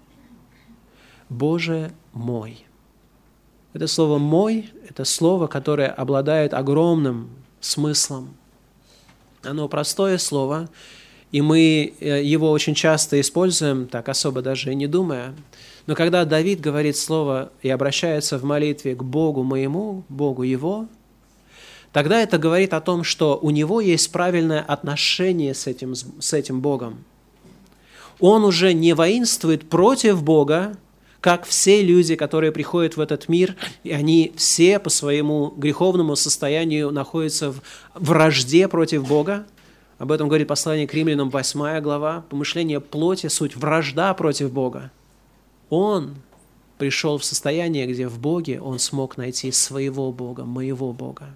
[1.30, 2.66] Боже мой.
[3.74, 7.30] Это слово «мой»– это слово, которое обладает огромным
[7.60, 8.36] смыслом.
[9.44, 10.70] Оно простое слово,
[11.32, 15.34] и мы э, его очень часто используем, так особо даже и не думая.
[15.86, 20.88] Но когда Давид говорит слово и обращается в молитве к Богу моему, Богу его,
[21.92, 26.62] тогда это говорит о том, что у него есть правильное отношение с этим, с этим
[26.62, 27.04] Богом.
[28.20, 30.78] Он уже не воинствует против Бога,
[31.22, 36.92] как все люди, которые приходят в этот мир, и они все по своему греховному состоянию
[36.92, 37.62] находятся в
[37.96, 39.46] вражде против Бога.
[40.00, 42.24] Об этом говорит послание к римлянам 8 глава.
[42.30, 44.92] Помышление плоти– суть вражда против Бога.
[45.70, 46.16] Он
[46.78, 51.36] пришел в состояние, где в Боге он смог найти своего Бога, моего Бога.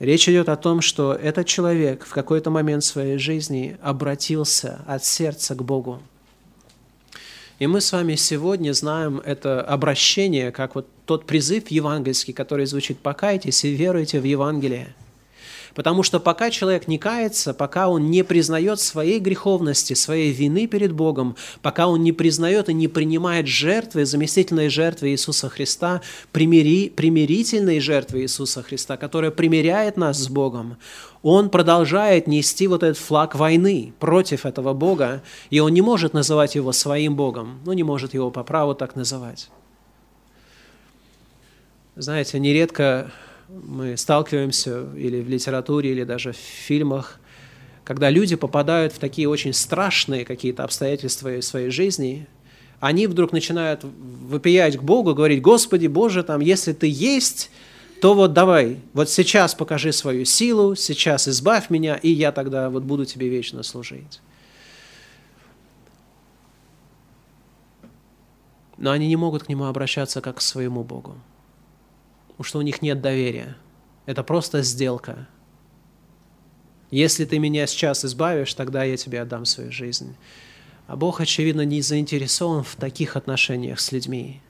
[0.00, 5.54] Речь идет о том, что этот человек в какой-то момент своей жизни обратился от сердца
[5.54, 6.02] к Богу.
[7.60, 12.98] И мы с вами сегодня знаем это обращение, как вот тот призыв евангельский, который звучит
[12.98, 14.92] «покайтесь и веруйте в Евангелие».
[15.74, 20.92] Потому что пока человек не кается, пока он не признает своей греховности, своей вины перед
[20.92, 26.00] Богом, пока он не признает и не принимает жертвы, заместительной жертвы Иисуса Христа,
[26.30, 30.76] примири, примирительной жертвы Иисуса Христа, которая примиряет нас с Богом,
[31.22, 36.54] он продолжает нести вот этот флаг войны против этого Бога, и он не может называть
[36.54, 39.50] его своим Богом, ну, не может его по праву так называть.
[41.96, 43.10] Знаете, нередко
[43.48, 47.20] мы сталкиваемся или в литературе, или даже в фильмах,
[47.84, 52.26] когда люди попадают в такие очень страшные какие-то обстоятельства своей жизни,
[52.80, 57.50] они вдруг начинают выпиять к Богу, говорить, Господи, Боже, там, если Ты есть,
[58.00, 62.82] то вот давай, вот сейчас покажи свою силу, сейчас избавь меня, и я тогда вот
[62.82, 64.20] буду Тебе вечно служить.
[68.76, 71.16] Но они не могут к Нему обращаться как к своему Богу
[72.34, 73.56] потому что у них нет доверия.
[74.06, 75.28] Это просто сделка.
[76.90, 80.16] Если ты меня сейчас избавишь, тогда я тебе отдам свою жизнь.
[80.88, 84.42] А Бог, очевидно, не заинтересован в таких отношениях с людьми.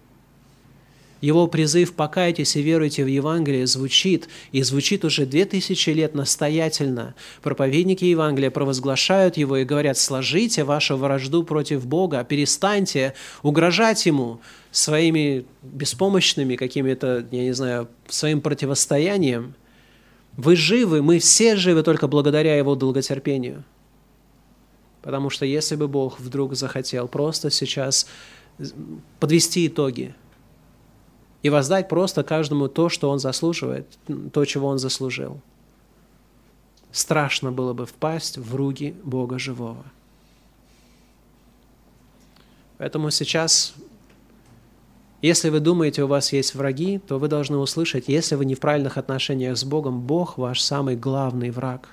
[1.24, 7.14] Его призыв «покайтесь и веруйте в Евангелие» звучит, и звучит уже две тысячи лет настоятельно.
[7.40, 15.46] Проповедники Евангелия провозглашают его и говорят «сложите вашу вражду против Бога, перестаньте угрожать Ему своими
[15.62, 19.54] беспомощными какими-то, я не знаю, своим противостоянием.
[20.36, 23.64] Вы живы, мы все живы только благодаря Его долготерпению».
[25.00, 28.06] Потому что если бы Бог вдруг захотел просто сейчас
[29.20, 30.14] подвести итоги–
[31.44, 33.86] и воздать просто каждому то, что он заслуживает,
[34.32, 35.42] то, чего он заслужил.
[36.90, 39.84] Страшно было бы впасть в руки Бога живого.
[42.78, 43.74] Поэтому сейчас,
[45.20, 48.60] если вы думаете, у вас есть враги, то вы должны услышать, если вы не в
[48.60, 51.90] правильных отношениях с Богом, Бог ваш самый главный враг.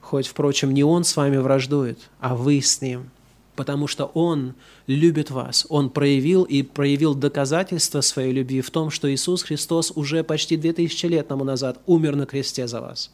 [0.00, 3.10] Хоть, впрочем, не Он с вами враждует, а вы с Ним–
[3.56, 4.54] потому что Он
[4.86, 5.66] любит вас.
[5.68, 11.06] Он проявил и проявил доказательство своей любви в том, что Иисус Христос уже почти 2000
[11.06, 13.10] лет тому назад умер на кресте за вас.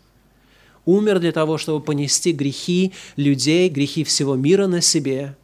[0.84, 5.36] Умер для того, чтобы понести грехи людей, грехи всего мира на себе,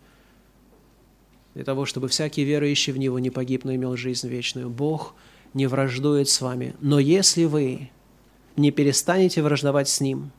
[1.55, 4.69] для того, чтобы всякий верующий в Него не погиб, но имел жизнь вечную.
[4.69, 5.15] Бог
[5.55, 6.75] не враждует с вами.
[6.81, 7.91] Но если вы
[8.57, 10.31] не перестанете враждовать с Ним,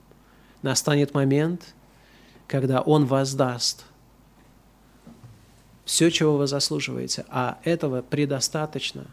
[0.62, 1.74] настанет момент,
[2.48, 3.86] когда Он воздаст
[5.90, 9.08] все, чего вы заслуживаете, а этого предостаточно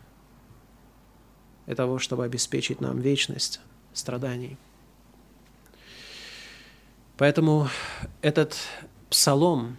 [1.65, 3.61] для того, чтобы обеспечить нам вечность
[3.95, 4.59] страданий.
[7.17, 7.71] Поэтому
[8.21, 8.59] этот
[9.09, 9.79] псалом,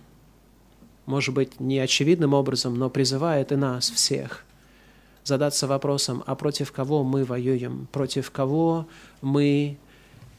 [1.06, 4.44] может быть, не очевидным образом, но призывает и нас всех
[5.24, 8.88] задаться вопросом, а против кого мы воюем, против кого
[9.22, 9.78] мы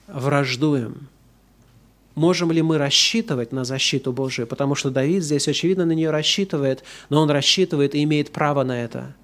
[0.08, 1.06] враждуем–
[2.18, 6.84] можем ли мы рассчитывать на защиту Божию, потому что Давид здесь, очевидно, на нее рассчитывает,
[7.08, 9.14] но он рассчитывает и имеет право на это,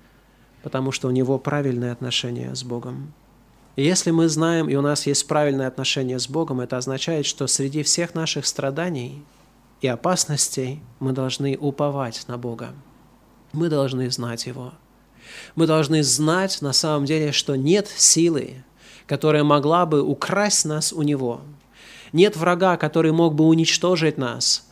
[0.62, 3.12] потому что у него правильное отношение с Богом.
[3.76, 7.48] И если мы знаем, и у нас есть правильное отношение с Богом, это означает, что
[7.48, 9.22] среди всех наших страданий
[9.80, 12.72] и опасностей мы должны уповать на Бога.
[13.52, 14.72] Мы должны знать Его.
[15.56, 18.62] Мы должны знать на самом деле, что нет силы,
[19.06, 21.40] которая могла бы украсть нас у Него–
[22.14, 24.66] нет врага, который мог бы уничтожить нас.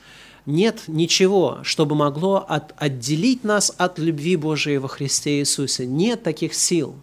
[0.47, 5.85] Нет ничего, чтобы могло от, отделить нас от любви Божией во Христе Иисусе.
[5.85, 6.95] Нет таких сил.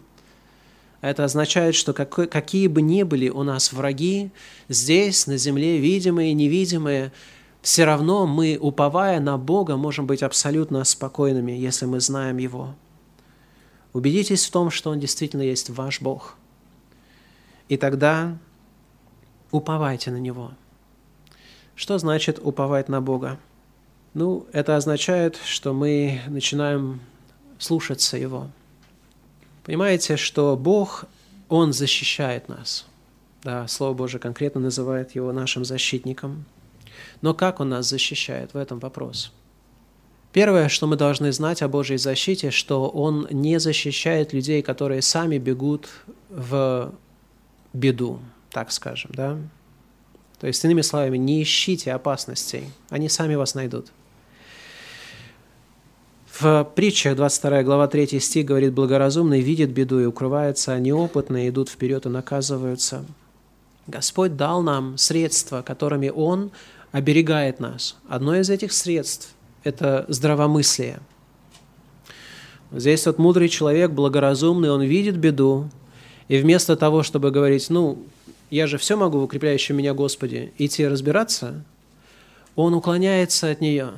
[1.02, 4.30] Это означает, что какой, какие бы ни были у нас враги,
[4.68, 7.12] здесь, на земле, видимые и невидимые,
[7.60, 12.74] все равно мы, уповая на Бога, можем быть абсолютно спокойными, если мы знаем Его.
[13.92, 16.36] Убедитесь в том, что Он действительно есть ваш Бог.
[17.68, 18.38] И тогда
[19.50, 20.52] уповайте на Него.
[21.74, 23.38] Что значит уповать на Бога?
[24.12, 27.00] Ну, это означает, что мы начинаем
[27.58, 28.48] слушаться Его.
[29.64, 31.04] Понимаете, что Бог,
[31.48, 32.86] Он защищает нас.
[33.42, 36.44] Да, Слово Божие конкретно называет Его нашим защитником.
[37.22, 39.32] Но как Он нас защищает, в этом вопрос.
[40.32, 45.38] Первое, что мы должны знать о Божьей защите, что Он не защищает людей, которые сами
[45.38, 45.88] бегут
[46.28, 46.92] в
[47.72, 48.20] беду,
[48.50, 49.38] так скажем, да?
[50.40, 53.88] То есть, иными словами, не ищите опасностей, они сами вас найдут.
[56.38, 61.68] В притчах 22 глава 3 стих говорит, «Благоразумный видит беду и укрывается, а неопытные идут
[61.68, 63.04] вперед и наказываются».
[63.86, 66.50] Господь дал нам средства, которыми Он
[66.92, 67.96] оберегает нас.
[68.08, 69.34] Одно из этих средств–
[69.64, 71.00] это здравомыслие.
[72.72, 75.68] Здесь вот мудрый человек, благоразумный, он видит беду,
[76.28, 78.06] и вместо того, чтобы говорить, ну,
[78.50, 81.64] я же все могу в укрепляющем меня Господи, идти разбираться,
[82.56, 83.92] он уклоняется от нее.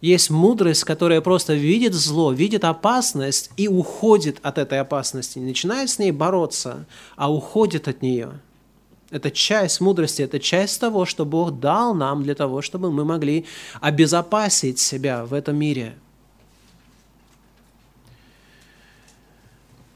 [0.00, 5.38] Есть мудрость, которая просто видит зло, видит опасность и уходит от этой опасности.
[5.38, 6.86] Не начинает с ней бороться,
[7.16, 8.40] а уходит от нее.
[9.10, 13.46] Это часть мудрости, это часть того, что Бог дал нам для того, чтобы мы могли
[13.80, 15.96] обезопасить себя в этом мире.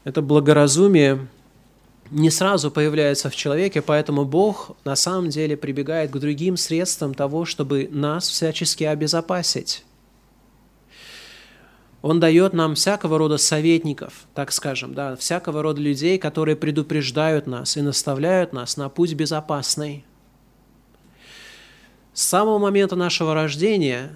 [0.03, 1.27] Это благоразумие
[2.11, 7.45] не сразу появляется в человеке, поэтому Бог на самом деле прибегает к другим средствам того,
[7.45, 9.85] чтобы нас всячески обезопасить.
[12.01, 17.77] Он дает нам всякого рода советников, так скажем, да, всякого рода людей, которые предупреждают нас
[17.77, 20.03] и наставляют нас на путь безопасный.
[22.13, 24.11] С самого момента нашего рождения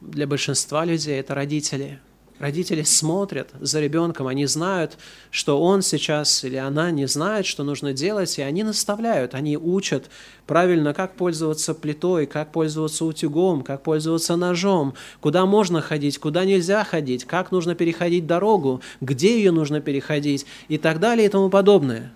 [0.00, 1.98] для большинства людей это родители–
[2.40, 4.96] Родители смотрят за ребенком, они знают,
[5.30, 10.08] что он сейчас или она не знает, что нужно делать, и они наставляют, они учат
[10.46, 16.82] правильно, как пользоваться плитой, как пользоваться утюгом, как пользоваться ножом, куда можно ходить, куда нельзя
[16.82, 22.10] ходить, как нужно переходить дорогу, где ее нужно переходить и так далее и тому подобное.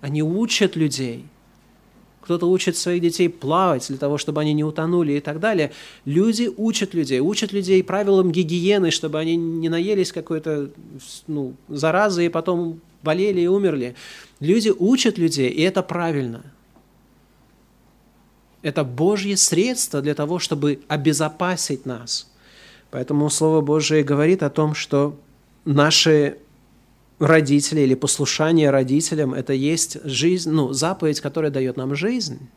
[0.00, 1.26] Они учат людей–
[2.30, 5.72] кто-то учит своих детей плавать для того, чтобы они не утонули и так далее.
[6.04, 10.70] Люди учат людей, учат людей правилам гигиены, чтобы они не наелись какой-то
[11.26, 13.96] ну, заразы и потом болели и умерли.
[14.38, 16.44] Люди учат людей, и это правильно.
[18.62, 22.30] Это Божье средство для того, чтобы обезопасить нас.
[22.92, 25.16] Поэтому Слово Божие говорит о том, что
[25.64, 26.36] наши
[27.20, 32.48] родители или послушание родителям– это есть жизнь, ну, заповедь, которая дает нам жизнь.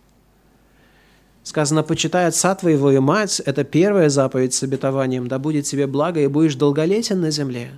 [1.44, 6.22] Сказано, почитай отца твоего и мать, это первая заповедь с обетованием, да будет тебе благо
[6.22, 7.72] и будешь долголетен на земле.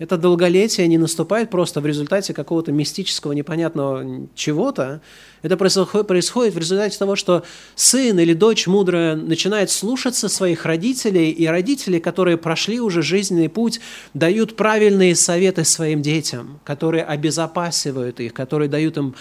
[0.00, 5.02] Это долголетие не наступает просто в результате какого-то мистического непонятного чего-то.
[5.42, 7.44] Это происходит в результате того, что
[7.74, 13.78] сын или дочь мудрая начинает слушаться своих родителей, и родители, которые прошли уже жизненный путь,
[14.14, 19.14] дают правильные советы своим детям, которые обезопасивают их, которые дают им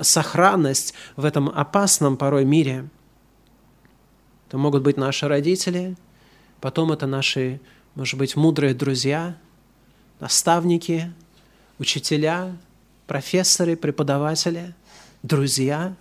[0.00, 2.88] сохранность в этом опасном порой мире.
[4.48, 5.94] Это могут быть наши родители,
[6.60, 7.60] потом это наши,
[7.94, 9.36] может быть, мудрые друзья–
[10.20, 11.12] наставники,
[11.78, 12.56] учителя,
[13.06, 14.74] профессоры, преподаватели,
[15.22, 15.94] друзья.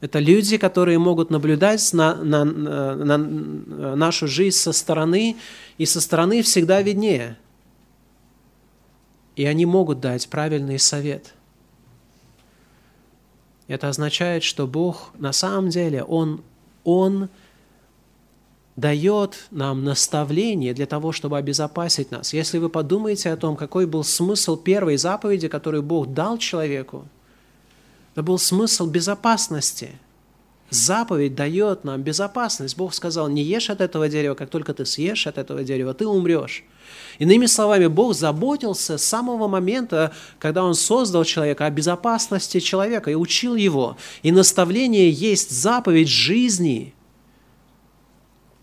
[0.00, 5.36] Это люди, которые могут наблюдать на, на, на нашу жизнь со стороны,
[5.78, 7.38] и со стороны всегда виднее.
[9.36, 11.34] И они могут дать правильный совет.
[13.68, 16.42] Это означает, что Бог на самом деле, Он,
[16.84, 17.28] Он–
[18.76, 22.32] дает нам наставление для того, чтобы обезопасить нас.
[22.32, 27.06] Если вы подумаете о том, какой был смысл первой заповеди, которую Бог дал человеку,
[28.12, 29.90] это был смысл безопасности.
[30.68, 32.76] Заповедь дает нам безопасность.
[32.76, 36.06] Бог сказал, не ешь от этого дерева, как только ты съешь от этого дерева, ты
[36.06, 36.64] умрешь.
[37.18, 43.14] Иными словами, Бог заботился с самого момента, когда Он создал человека, о безопасности человека и
[43.14, 43.96] учил его.
[44.22, 46.92] И наставление есть заповедь жизни–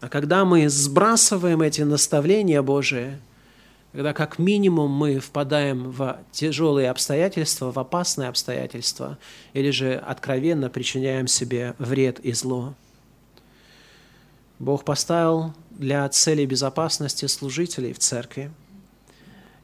[0.04, 3.22] а когда мы сбрасываем эти наставления Божии,
[3.94, 9.18] когда как минимум мы впадаем в тяжелые обстоятельства, в опасные обстоятельства,
[9.54, 12.74] или же откровенно причиняем себе вред и зло.
[14.60, 18.52] Бог поставил для цели безопасности служителей в церкви.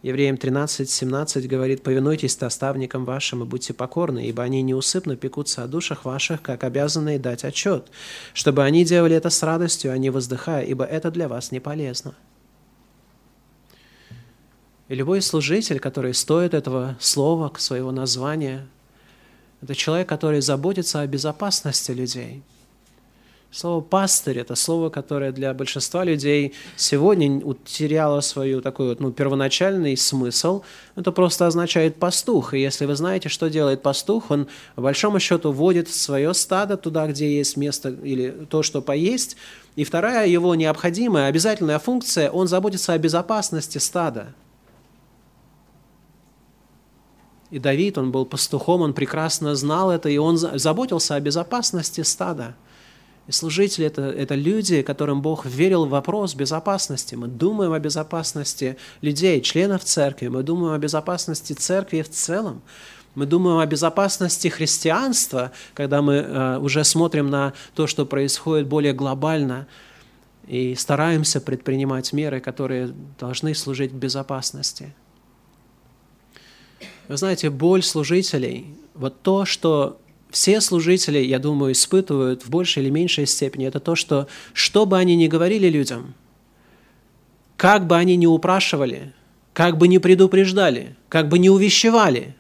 [0.02, 5.68] Евреям 13, 17 говорит, «Повинуйтесь наставникам вашим и будьте покорны, ибо они неусыпно пекутся о
[5.68, 7.88] душах ваших, как обязанные дать отчет,
[8.34, 12.16] чтобы они делали это с радостью, а не воздыхая, ибо это для вас не полезно».
[14.88, 18.68] И любой служитель, который стоит этого слова, своего названия,
[19.62, 22.42] это человек, который заботится о безопасности людей–
[23.52, 29.98] Слово «пастырь»– это слово, которое для большинства людей сегодня утеряло свою такой вот, ну, первоначальный
[29.98, 30.62] смысл.
[30.96, 32.54] Это просто означает «пастух».
[32.54, 37.08] И если вы знаете, что делает пастух, он, по большому счету, вводит свое стадо туда,
[37.08, 39.36] где есть место или то, что поесть.
[39.76, 44.36] И вторая его необходимая, обязательная функция– он заботится о безопасности стада.
[47.50, 52.56] И Давид, он был пастухом, он прекрасно знал это, и он заботился о безопасности стада–
[53.30, 57.14] и служители это,– это люди, которым Бог верил в вопрос безопасности.
[57.14, 62.64] Мы думаем о безопасности людей, членов церкви, мы думаем о безопасности церкви в целом.
[63.14, 68.94] Мы думаем о безопасности христианства, когда мы э, уже смотрим на то, что происходит более
[68.94, 69.68] глобально,
[70.48, 74.96] и стараемся предпринимать меры, которые должны служить безопасности.
[77.08, 80.00] Вы знаете, боль служителей, вот то, что
[80.30, 84.98] все служители, я думаю, испытывают в большей или меньшей степени, это то, что что бы
[84.98, 86.14] они ни говорили людям,
[87.58, 89.14] как бы они ни упрашивали,
[89.54, 92.36] как бы ни предупреждали, как бы ни увещевали,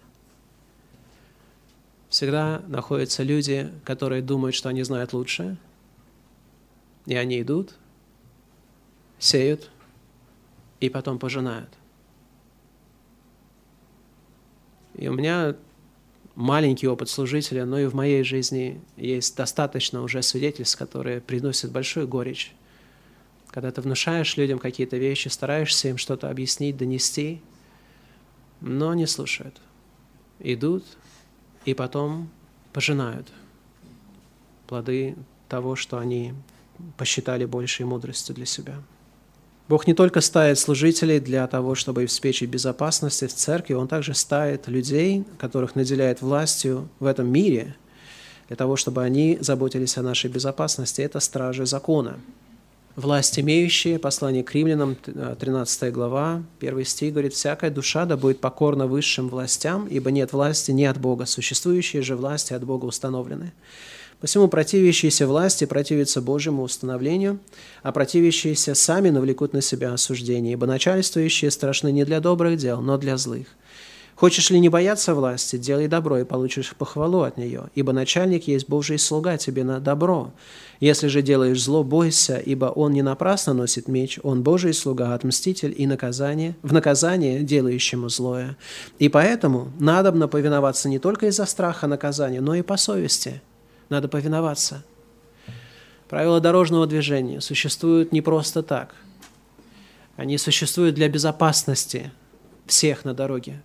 [2.10, 5.58] всегда находятся люди, которые думают, что они знают лучше,
[7.06, 7.74] и они идут,
[9.18, 9.70] сеют
[10.80, 11.70] и потом пожинают.
[14.96, 15.56] И у меня
[16.36, 22.08] маленький опыт служителя, но и в моей жизни есть достаточно уже свидетельств, которые приносят большую
[22.08, 22.54] горечь.
[23.48, 27.42] Когда ты внушаешь людям какие-то вещи, стараешься им что-то объяснить, донести,
[28.62, 29.60] но не слушают.
[30.40, 30.86] Идут
[31.66, 32.30] и потом
[32.74, 33.28] пожинают
[34.68, 35.16] плоды
[35.48, 36.34] того, что они
[36.98, 38.82] посчитали большей мудростью для себя.
[39.70, 44.67] Бог не только ставит служителей для того, чтобы обеспечить безопасность в церкви, Он также ставит
[44.67, 47.76] людей, которых наделяет властью в этом мире,
[48.47, 51.01] для того, чтобы они заботились о нашей безопасности.
[51.03, 52.17] Это стражи закона.
[52.95, 58.88] Власть имеющие, послание к римлянам, 13 глава, 1 стих говорит, «Всякая душа да будет покорна
[58.88, 63.53] высшим властям, ибо нет власти не от Бога, существующие же власти от Бога установлены».
[64.20, 67.39] Посему противящиеся власти противятся Божьему установлению,
[67.84, 72.97] а противящиеся сами навлекут на себя осуждение, ибо начальствующие страшны не для добрых дел, но
[72.97, 73.47] для злых.
[74.15, 78.67] Хочешь ли не бояться власти, делай добро и получишь похвалу от нее, ибо начальник есть
[78.67, 80.34] Божий слуга тебе на добро.
[80.82, 85.74] Если же делаешь зло, бойся, ибо он не напрасно носит меч, он Божий слуга, отмститель
[85.78, 88.57] и наказание, в наказание делающему злое.
[88.97, 93.41] И поэтому надобно повиноваться не только из-за страха наказания, но и по совести–
[93.90, 94.84] надо повиноваться.
[96.08, 98.96] Правила дорожного движения существуют не просто так.
[100.16, 102.12] Они существуют для безопасности
[102.66, 103.62] всех на дороге.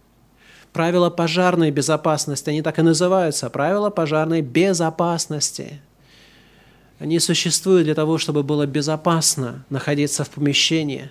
[0.73, 5.81] Правила пожарной безопасности, они так и называются, правила пожарной безопасности.
[6.99, 11.11] Они существуют для того, чтобы было безопасно находиться в помещении,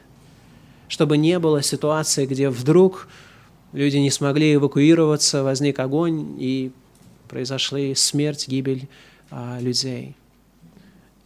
[0.88, 3.08] чтобы не было ситуации, где вдруг
[3.72, 6.72] люди не смогли эвакуироваться, возник огонь, и
[7.28, 8.88] произошли смерть, гибель
[9.30, 10.16] а, людей.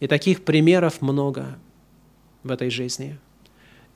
[0.00, 1.58] И таких примеров много
[2.42, 3.18] в этой жизни.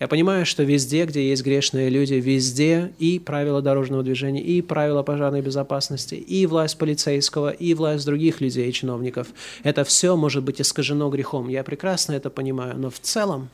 [0.00, 5.04] Я понимаю, что везде, где есть грешные люди, везде и правила дорожного движения, и правила
[5.04, 9.28] пожарной безопасности, и власть полицейского, и власть других людей и чиновников,
[9.62, 11.48] это все может быть искажено грехом.
[11.48, 13.48] Я прекрасно это понимаю, но в целом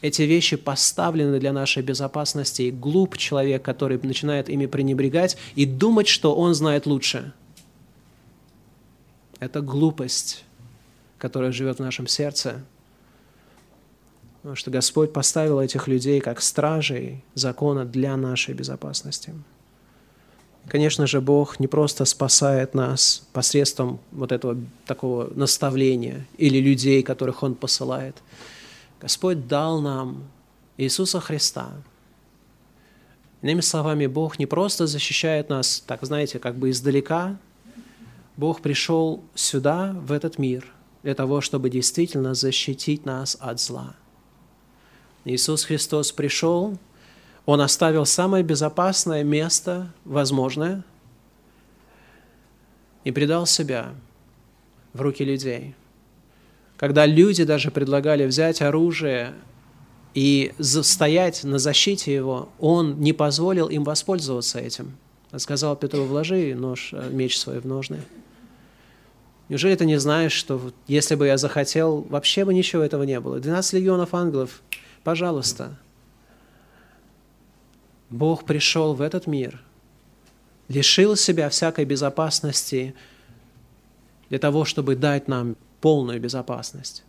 [0.00, 6.08] эти вещи поставлены для нашей безопасности, и глуп человек, который начинает ими пренебрегать и думать,
[6.08, 7.34] что он знает лучше–
[9.40, 10.44] это глупость,
[11.18, 12.62] которая живет в нашем сердце.
[14.36, 19.34] Потому что Господь поставил этих людей как стражей закона для нашей безопасности.
[20.68, 27.42] Конечно же, Бог не просто спасает нас посредством вот этого такого наставления или людей, которых
[27.42, 28.16] Он посылает.
[29.00, 30.24] Господь дал нам
[30.76, 31.72] Иисуса Христа.
[33.42, 37.38] Иными словами, Бог не просто защищает нас, так знаете, как бы издалека,
[38.40, 40.64] Бог пришел сюда, в этот мир,
[41.02, 43.94] для того, чтобы действительно защитить нас от зла.
[45.26, 46.78] Иисус Христос пришел,
[47.44, 50.82] Он оставил самое безопасное место, возможное,
[53.04, 53.92] и предал себя
[54.94, 55.74] в руки людей.
[56.78, 59.34] Когда люди даже предлагали взять оружие
[60.14, 64.96] и стоять на защите его, он не позволил им воспользоваться этим.
[65.36, 68.00] Сказал Петру, вложи нож, э, меч свой в ножны.
[69.50, 73.40] Неужели ты не знаешь, что если бы я захотел, вообще бы ничего этого не было?
[73.40, 74.62] 12 легионов ангелов,
[75.02, 75.76] пожалуйста.
[78.10, 79.60] Бог пришел в этот мир,
[80.68, 82.94] лишил себя всякой безопасности
[84.28, 87.02] для того, чтобы дать нам полную безопасность.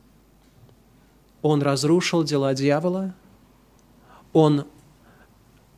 [1.44, 3.14] Он разрушил дела дьявола,
[4.34, 4.66] Он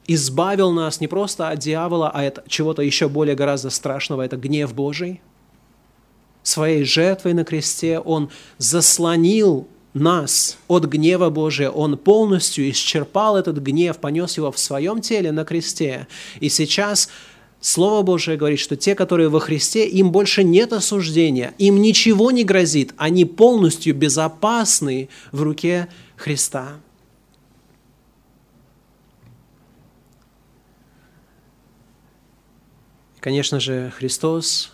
[0.08, 4.74] избавил нас не просто от дьявола, а от чего-то еще более гораздо страшного, это гнев
[4.74, 5.22] Божий.
[6.44, 11.70] Своей жертвой на кресте Он заслонил нас от гнева Божия.
[11.70, 16.08] Он полностью исчерпал этот гнев, понес его в своем теле на кресте.
[16.40, 17.10] И сейчас
[17.64, 22.44] Слово Божие говорит, что те, которые во Христе, им больше нет осуждения, им ничего не
[22.44, 25.88] грозит, они полностью безопасны в руке
[26.18, 26.74] Христа.
[33.22, 34.73] Конечно же, Христос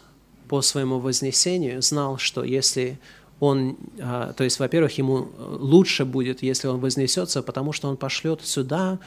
[0.50, 3.00] по своему вознесению знал, что если
[3.40, 8.42] он, а, то есть, во-первых, ему лучше будет, если он вознесется, потому что он пошлет
[8.42, 9.00] сюда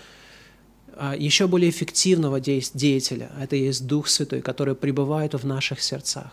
[0.95, 3.31] а, еще более эффективного деятеля.
[3.39, 6.33] Это есть Дух Святой, который пребывает в наших сердцах.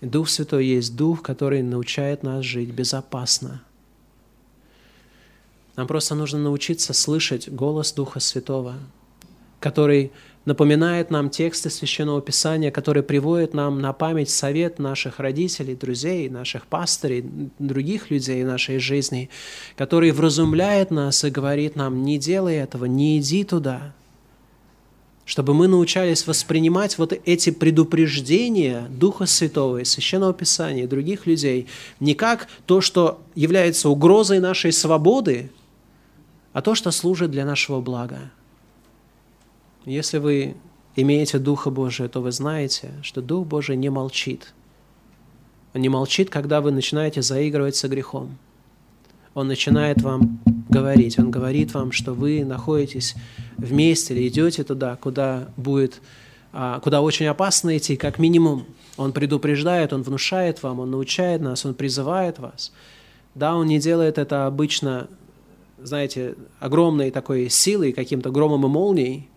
[0.00, 3.62] Дух Святой есть Дух, который научает нас жить безопасно.
[5.74, 8.76] Нам просто нужно научиться слышать голос Духа Святого,
[9.60, 10.12] который
[10.46, 16.66] напоминает нам тексты Священного Писания, которые приводят нам на память совет наших родителей, друзей, наших
[16.66, 17.24] пастырей,
[17.58, 19.28] других людей в нашей жизни,
[19.76, 23.92] который вразумляет нас и говорит нам, не делай этого, не иди туда,
[25.24, 31.66] чтобы мы научались воспринимать вот эти предупреждения Духа Святого и Священного Писания и других людей
[31.98, 35.50] не как то, что является угрозой нашей свободы,
[36.52, 38.30] а то, что служит для нашего блага.
[39.86, 40.56] Если вы
[40.96, 44.52] имеете Духа Божия, то вы знаете, что Дух Божий не молчит.
[45.74, 48.36] Он не молчит, когда вы начинаете заигрывать со грехом.
[49.32, 51.20] Он начинает вам говорить.
[51.20, 53.14] Он говорит вам, что вы находитесь
[53.58, 56.00] вместе или идете туда, куда будет,
[56.52, 58.64] а, куда очень опасно идти, как минимум.
[58.96, 62.72] Он предупреждает, он внушает вам, он научает нас, он призывает вас.
[63.36, 65.06] Да, он не делает это обычно,
[65.80, 69.28] знаете, огромной такой силой, каким-то громом и молнией,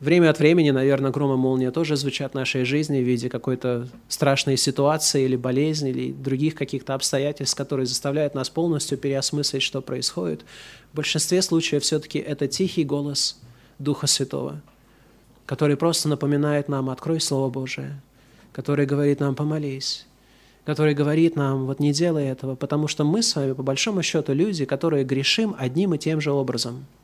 [0.00, 3.88] Время от времени, наверное, гром и молния тоже звучат в нашей жизни в виде какой-то
[4.06, 10.44] страшной ситуации или болезни, или других каких-то обстоятельств, которые заставляют нас полностью переосмыслить, что происходит.
[10.92, 13.40] В большинстве случаев все-таки это тихий голос
[13.80, 14.62] Духа Святого,
[15.46, 18.00] который просто напоминает нам «открой Слово Божие»,
[18.52, 20.06] который говорит нам «помолись»,
[20.64, 24.32] который говорит нам «вот не делай этого», потому что мы с вами, по большому счету,
[24.32, 26.86] люди, которые грешим одним и тем же образом–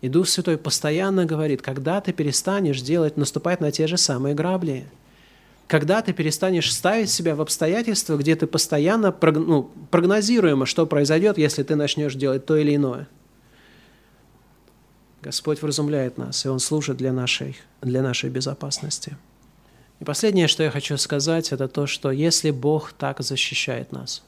[0.00, 4.86] и Дух Святой постоянно говорит, когда ты перестанешь делать, наступать на те же самые грабли,
[5.66, 11.62] когда ты перестанешь ставить себя в обстоятельства, где ты постоянно ну, прогнозируемо, что произойдет, если
[11.62, 13.08] ты начнешь делать то или иное.
[15.22, 19.16] Господь вразумляет нас, и Он служит для нашей, для нашей безопасности.
[19.98, 24.22] И последнее, что я хочу сказать, это то, что если Бог так защищает нас,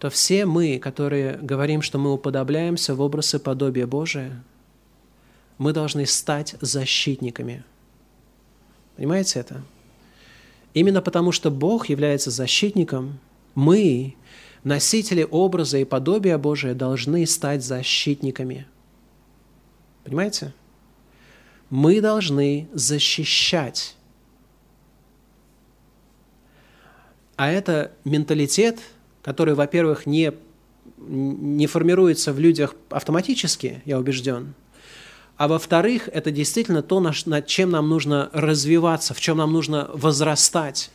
[0.00, 4.42] то все мы, которые говорим, что мы уподобляемся в образы подобия Божия,
[5.58, 7.64] мы должны стать защитниками.
[8.96, 9.62] Понимаете это?
[10.72, 13.18] Именно потому, что Бог является защитником,
[13.54, 14.16] мы,
[14.64, 18.66] носители образа и подобия Божия, должны стать защитниками.
[20.02, 20.52] Понимаете?
[21.70, 23.96] Мы должны защищать.
[27.36, 28.80] А это менталитет,
[29.22, 30.32] который, во-первых, не,
[30.98, 34.54] не формируется в людях автоматически, я убежден–
[35.36, 40.90] а во-вторых, это действительно то, над чем нам нужно развиваться, в чем нам нужно возрастать.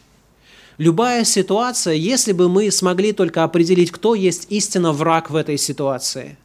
[0.77, 6.37] Любая ситуация, если бы мы смогли только определить, кто есть истинно враг в этой ситуации,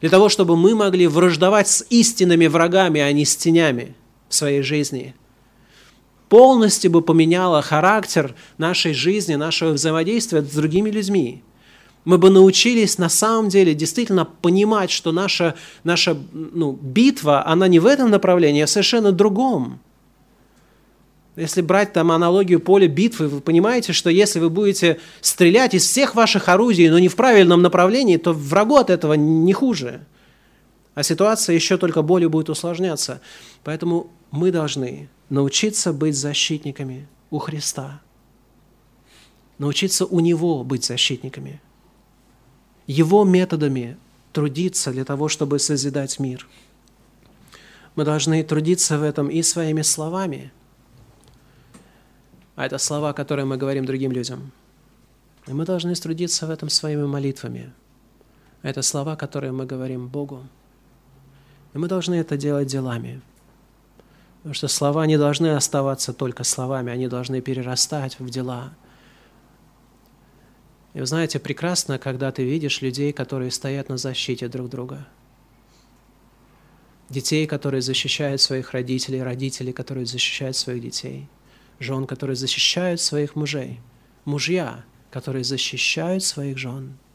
[0.00, 3.94] для того, чтобы мы могли враждовать с истинными врагами, а не с тенями
[4.28, 5.14] в своей жизни,
[6.28, 11.44] полностью бы поменяла характер нашей жизни, нашего взаимодействия с другими людьми–
[12.06, 17.80] мы бы научились на самом деле действительно понимать, что наша, наша ну, битва, она не
[17.80, 19.80] в этом направлении, а совершенно другом.
[21.34, 26.14] Если брать там аналогию поля битвы, вы понимаете, что если вы будете стрелять из всех
[26.14, 30.00] ваших орудий, но не в правильном направлении, то врагу от этого не хуже.
[30.94, 33.20] А ситуация еще только более будет усложняться.
[33.64, 38.00] Поэтому мы должны научиться быть защитниками у Христа.
[39.58, 41.60] Научиться у Него быть защитниками–
[42.86, 43.96] Его методами
[44.32, 46.46] трудиться для того, чтобы созидать мир.
[47.94, 50.52] Мы должны трудиться в этом и своими словами.
[52.54, 54.52] А это слова, которые мы говорим другим людям.
[55.46, 57.72] И мы должны трудиться в этом своими молитвами.
[58.62, 60.42] А это слова, которые мы говорим Богу.
[61.74, 63.20] И мы должны это делать делами.
[64.38, 68.74] Потому что слова не должны оставаться только словами, они должны перерастать в дела.
[70.96, 75.06] И вы знаете, прекрасно, когда ты видишь людей, которые стоят на защите друг друга.
[77.10, 81.28] Детей, которые защищают своих родителей, родителей, которые защищают своих детей,
[81.80, 83.78] жен, которые защищают своих мужей,
[84.24, 86.96] мужья, которые защищают своих жен–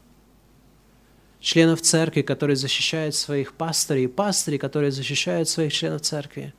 [1.40, 6.54] членов церкви, которые защищают своих пастырей, пастырей, которые защищают своих членов церкви,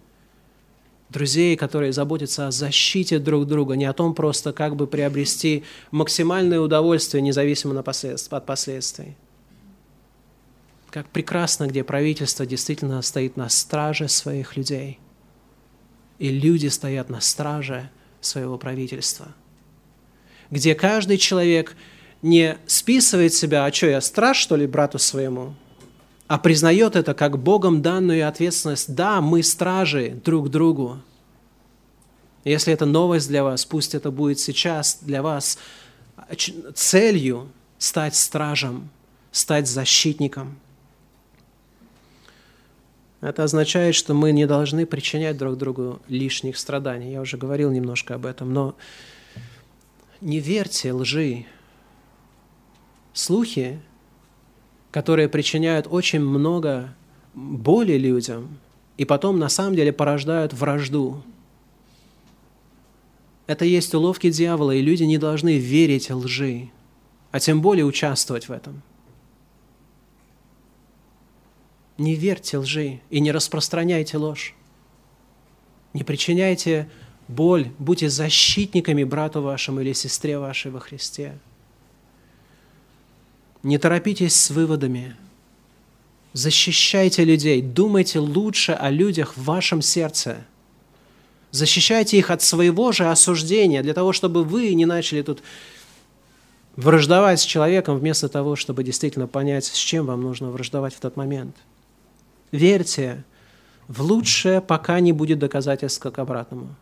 [1.13, 6.59] друзей, которые заботятся о защите друг друга, не о том просто, как бы приобрести максимальное
[6.59, 9.15] удовольствие, независимо от последствий.
[10.89, 14.99] Как прекрасно, где правительство действительно стоит на страже своих людей,
[16.19, 17.89] и люди стоят на страже
[18.19, 19.27] своего правительства,
[20.51, 21.77] где каждый человек–
[22.23, 25.53] не списывает себя, а что, я страж, что ли, брату своему,
[26.27, 28.93] а признает это как Богом данную ответственность.
[28.93, 30.99] Да, мы стражи друг другу.
[32.43, 35.57] Если это новость для вас, пусть это будет сейчас для вас
[36.73, 38.89] целью стать стражем,
[39.31, 40.57] стать защитником.
[43.21, 47.13] Это означает, что мы не должны причинять друг другу лишних страданий.
[47.13, 48.75] Я уже говорил немножко об этом, но
[50.19, 51.45] не верьте лжи,
[53.13, 53.79] слухи,
[54.93, 56.93] которые причиняют очень много
[57.33, 58.59] боли людям,
[58.95, 61.23] и потом на самом деле порождают вражду.
[63.47, 66.69] Это есть уловки дьявола, и люди не должны верить лжи,
[67.31, 68.83] а тем более участвовать в этом.
[71.97, 74.53] Не верьте лжи и не распространяйте ложь.
[75.93, 76.87] Не причиняйте
[77.27, 81.39] боль, будьте защитниками брату вашему или сестре вашей во Христе.
[83.63, 85.15] Не торопитесь с выводами.
[86.33, 87.61] Защищайте людей.
[87.61, 90.45] Думайте лучше о людях в вашем сердце.
[91.51, 95.43] Защищайте их от своего же осуждения, для того, чтобы вы не начали тут
[96.75, 101.15] враждовать с человеком, вместо того, чтобы действительно понять, с чем вам нужно враждовать в тот
[101.15, 101.55] момент.
[102.51, 103.23] Верьте
[103.87, 106.75] в лучшее, пока не будет доказательств к обратному.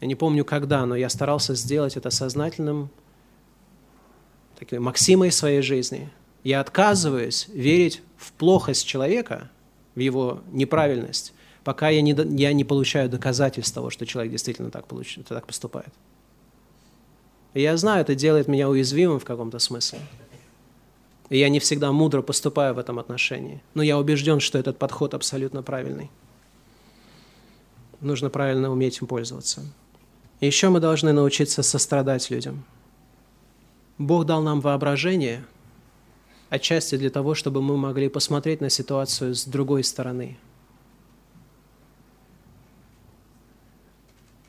[0.00, 2.88] Я не помню когда, но я старался сделать это сознательным
[4.60, 6.10] такой максимой своей жизни.
[6.44, 9.50] Я отказываюсь верить в плохость человека,
[9.94, 11.32] в его неправильность,
[11.64, 15.92] пока я не, я не получаю доказательств того, что человек действительно так, получ, так поступает.
[17.54, 19.98] И я знаю, это делает меня уязвимым в каком-то смысле.
[21.30, 23.62] И я не всегда мудро поступаю в этом отношении.
[23.74, 26.10] Но я убежден, что этот подход абсолютно правильный.
[28.00, 29.62] Нужно правильно уметь им пользоваться.
[30.40, 32.64] И еще мы должны научиться сострадать людям–
[34.00, 35.44] Бог дал нам воображение,
[36.48, 40.38] отчасти для того, чтобы мы могли посмотреть на ситуацию с другой стороны.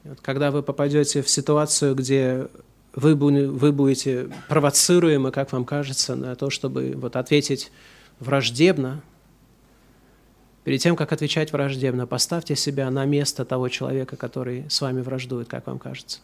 [0.06, 2.48] Вот когда вы попадете в ситуацию, где
[2.96, 7.74] вы, вы будете провоцируемы, как вам кажется, на то, чтобы вот ответить
[8.22, 9.02] враждебно,
[10.64, 15.50] перед тем, как отвечать враждебно, поставьте себя на место того человека, который с вами враждует,
[15.50, 16.22] как вам кажется.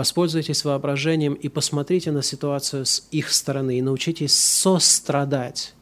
[0.00, 5.74] Воспользуйтесь воображением и посмотрите на ситуацию с их стороны и научитесь сострадать.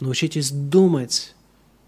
[0.00, 1.36] Научитесь думать,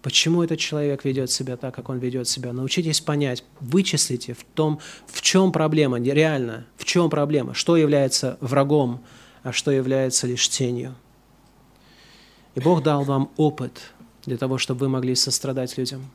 [0.03, 2.53] почему этот человек ведет себя так, как он ведет себя.
[2.53, 9.03] Научитесь понять, вычислите в том, в чем проблема, реально, в чем проблема, что является врагом,
[9.43, 10.95] а что является лишь тенью.
[12.55, 13.81] И Бог дал вам опыт
[14.25, 16.09] для того, чтобы вы могли сострадать людям.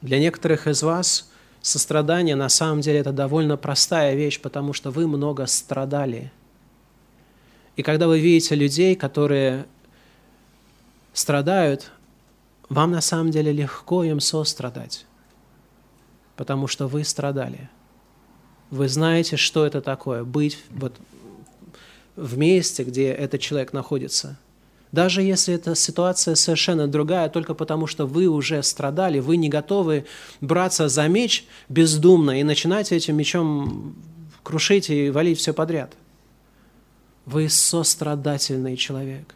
[0.00, 1.28] Для некоторых из вас–
[1.66, 6.30] Сострадание на самом деле это довольно простая вещь, потому что вы много страдали.
[7.74, 9.66] И когда вы видите людей, которые
[11.12, 11.90] страдают,
[12.68, 15.06] вам на самом деле легко им сострадать,
[16.36, 17.68] потому что вы страдали.
[18.70, 20.94] Вы знаете, что это такое, быть вот
[22.14, 24.38] в месте, где этот человек находится–
[24.92, 30.06] даже если эта ситуация совершенно другая, только потому что вы уже страдали, вы не готовы
[30.40, 33.96] браться за меч бездумно и начинать этим мечом
[34.42, 35.92] крушить и валить все подряд.
[37.24, 39.34] Вы сострадательный человек.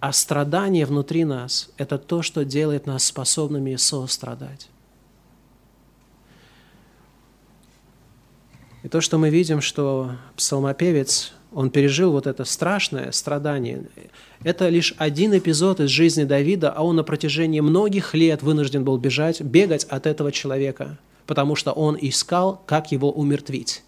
[0.00, 4.68] А страдание внутри нас– это то, что делает нас способными сострадать.
[8.84, 13.86] И то, что мы видим, что псалмопевец, он пережил вот это страшное страдание,
[14.42, 18.98] это лишь один эпизод из жизни Давида, а он на протяжении многих лет вынужден был
[18.98, 23.82] бежать, бегать от этого человека, потому что он искал, как его умертвить.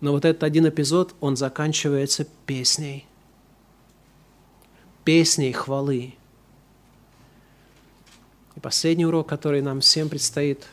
[0.00, 3.04] Но вот этот один эпизод, он заканчивается песней.
[5.04, 6.14] Песней хвалы.
[8.54, 10.66] И последний урок, который нам всем предстоит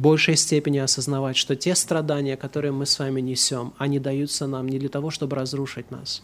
[0.00, 4.78] большей степени осознавать, что те страдания, которые мы с вами несем, они даются нам не
[4.78, 6.22] для того, чтобы разрушить нас,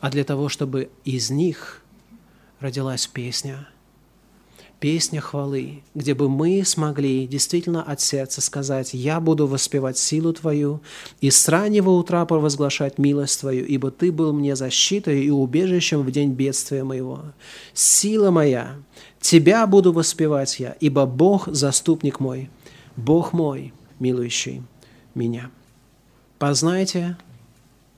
[0.00, 1.82] а для того, чтобы из них
[2.60, 3.68] родилась песня–
[4.84, 10.82] песня хвалы, где бы мы смогли действительно от сердца сказать «Я буду воспевать силу Твою
[11.22, 16.10] и с раннего утра провозглашать милость Твою, ибо Ты был мне защитой и убежищем в
[16.10, 17.22] день бедствия моего.
[17.72, 18.76] Сила моя,
[19.24, 22.50] Тебя буду воспевать я, ибо Бог– заступник мой,
[22.94, 24.62] Бог мой, милующий
[25.14, 25.50] меня».
[26.38, 27.16] Познайте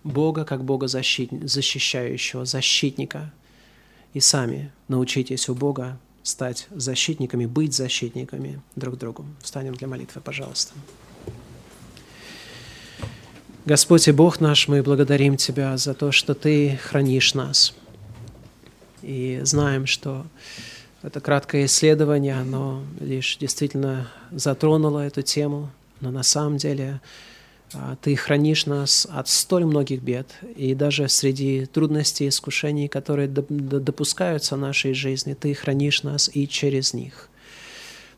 [0.04, 3.32] Бога как Бога защищающего, защитника,
[4.14, 9.26] и сами научитесь у Бога стать защитниками, быть защитниками друг другу.
[9.42, 10.74] Встанем для молитвы, пожалуйста.
[13.64, 17.74] Господь и Бог наш, мы благодарим Тебя за то, что Ты хранишь нас.
[19.02, 20.24] И знаем, что
[21.06, 27.00] это краткое исследование, оно лишь действительно затронуло эту тему, но на самом деле
[27.72, 30.26] а, ты хранишь нас от столь многих бед,
[30.56, 36.48] и даже среди трудностей и искушений, которые допускаются в нашей жизни, Ты хранишь нас и
[36.48, 37.28] через них.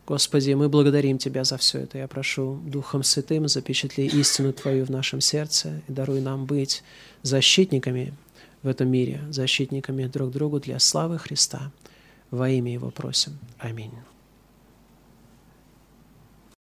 [0.06, 1.98] Господи, мы благодарим Тебя за все это.
[1.98, 6.82] Я прошу Духом Святым запечатли истину Твою в нашем сердце и даруй нам быть
[7.20, 8.14] защитниками
[8.62, 11.70] в этом мире, защитниками друг другу для славы Христа.
[12.30, 13.38] Во имя Его просим.
[13.58, 13.92] Аминь.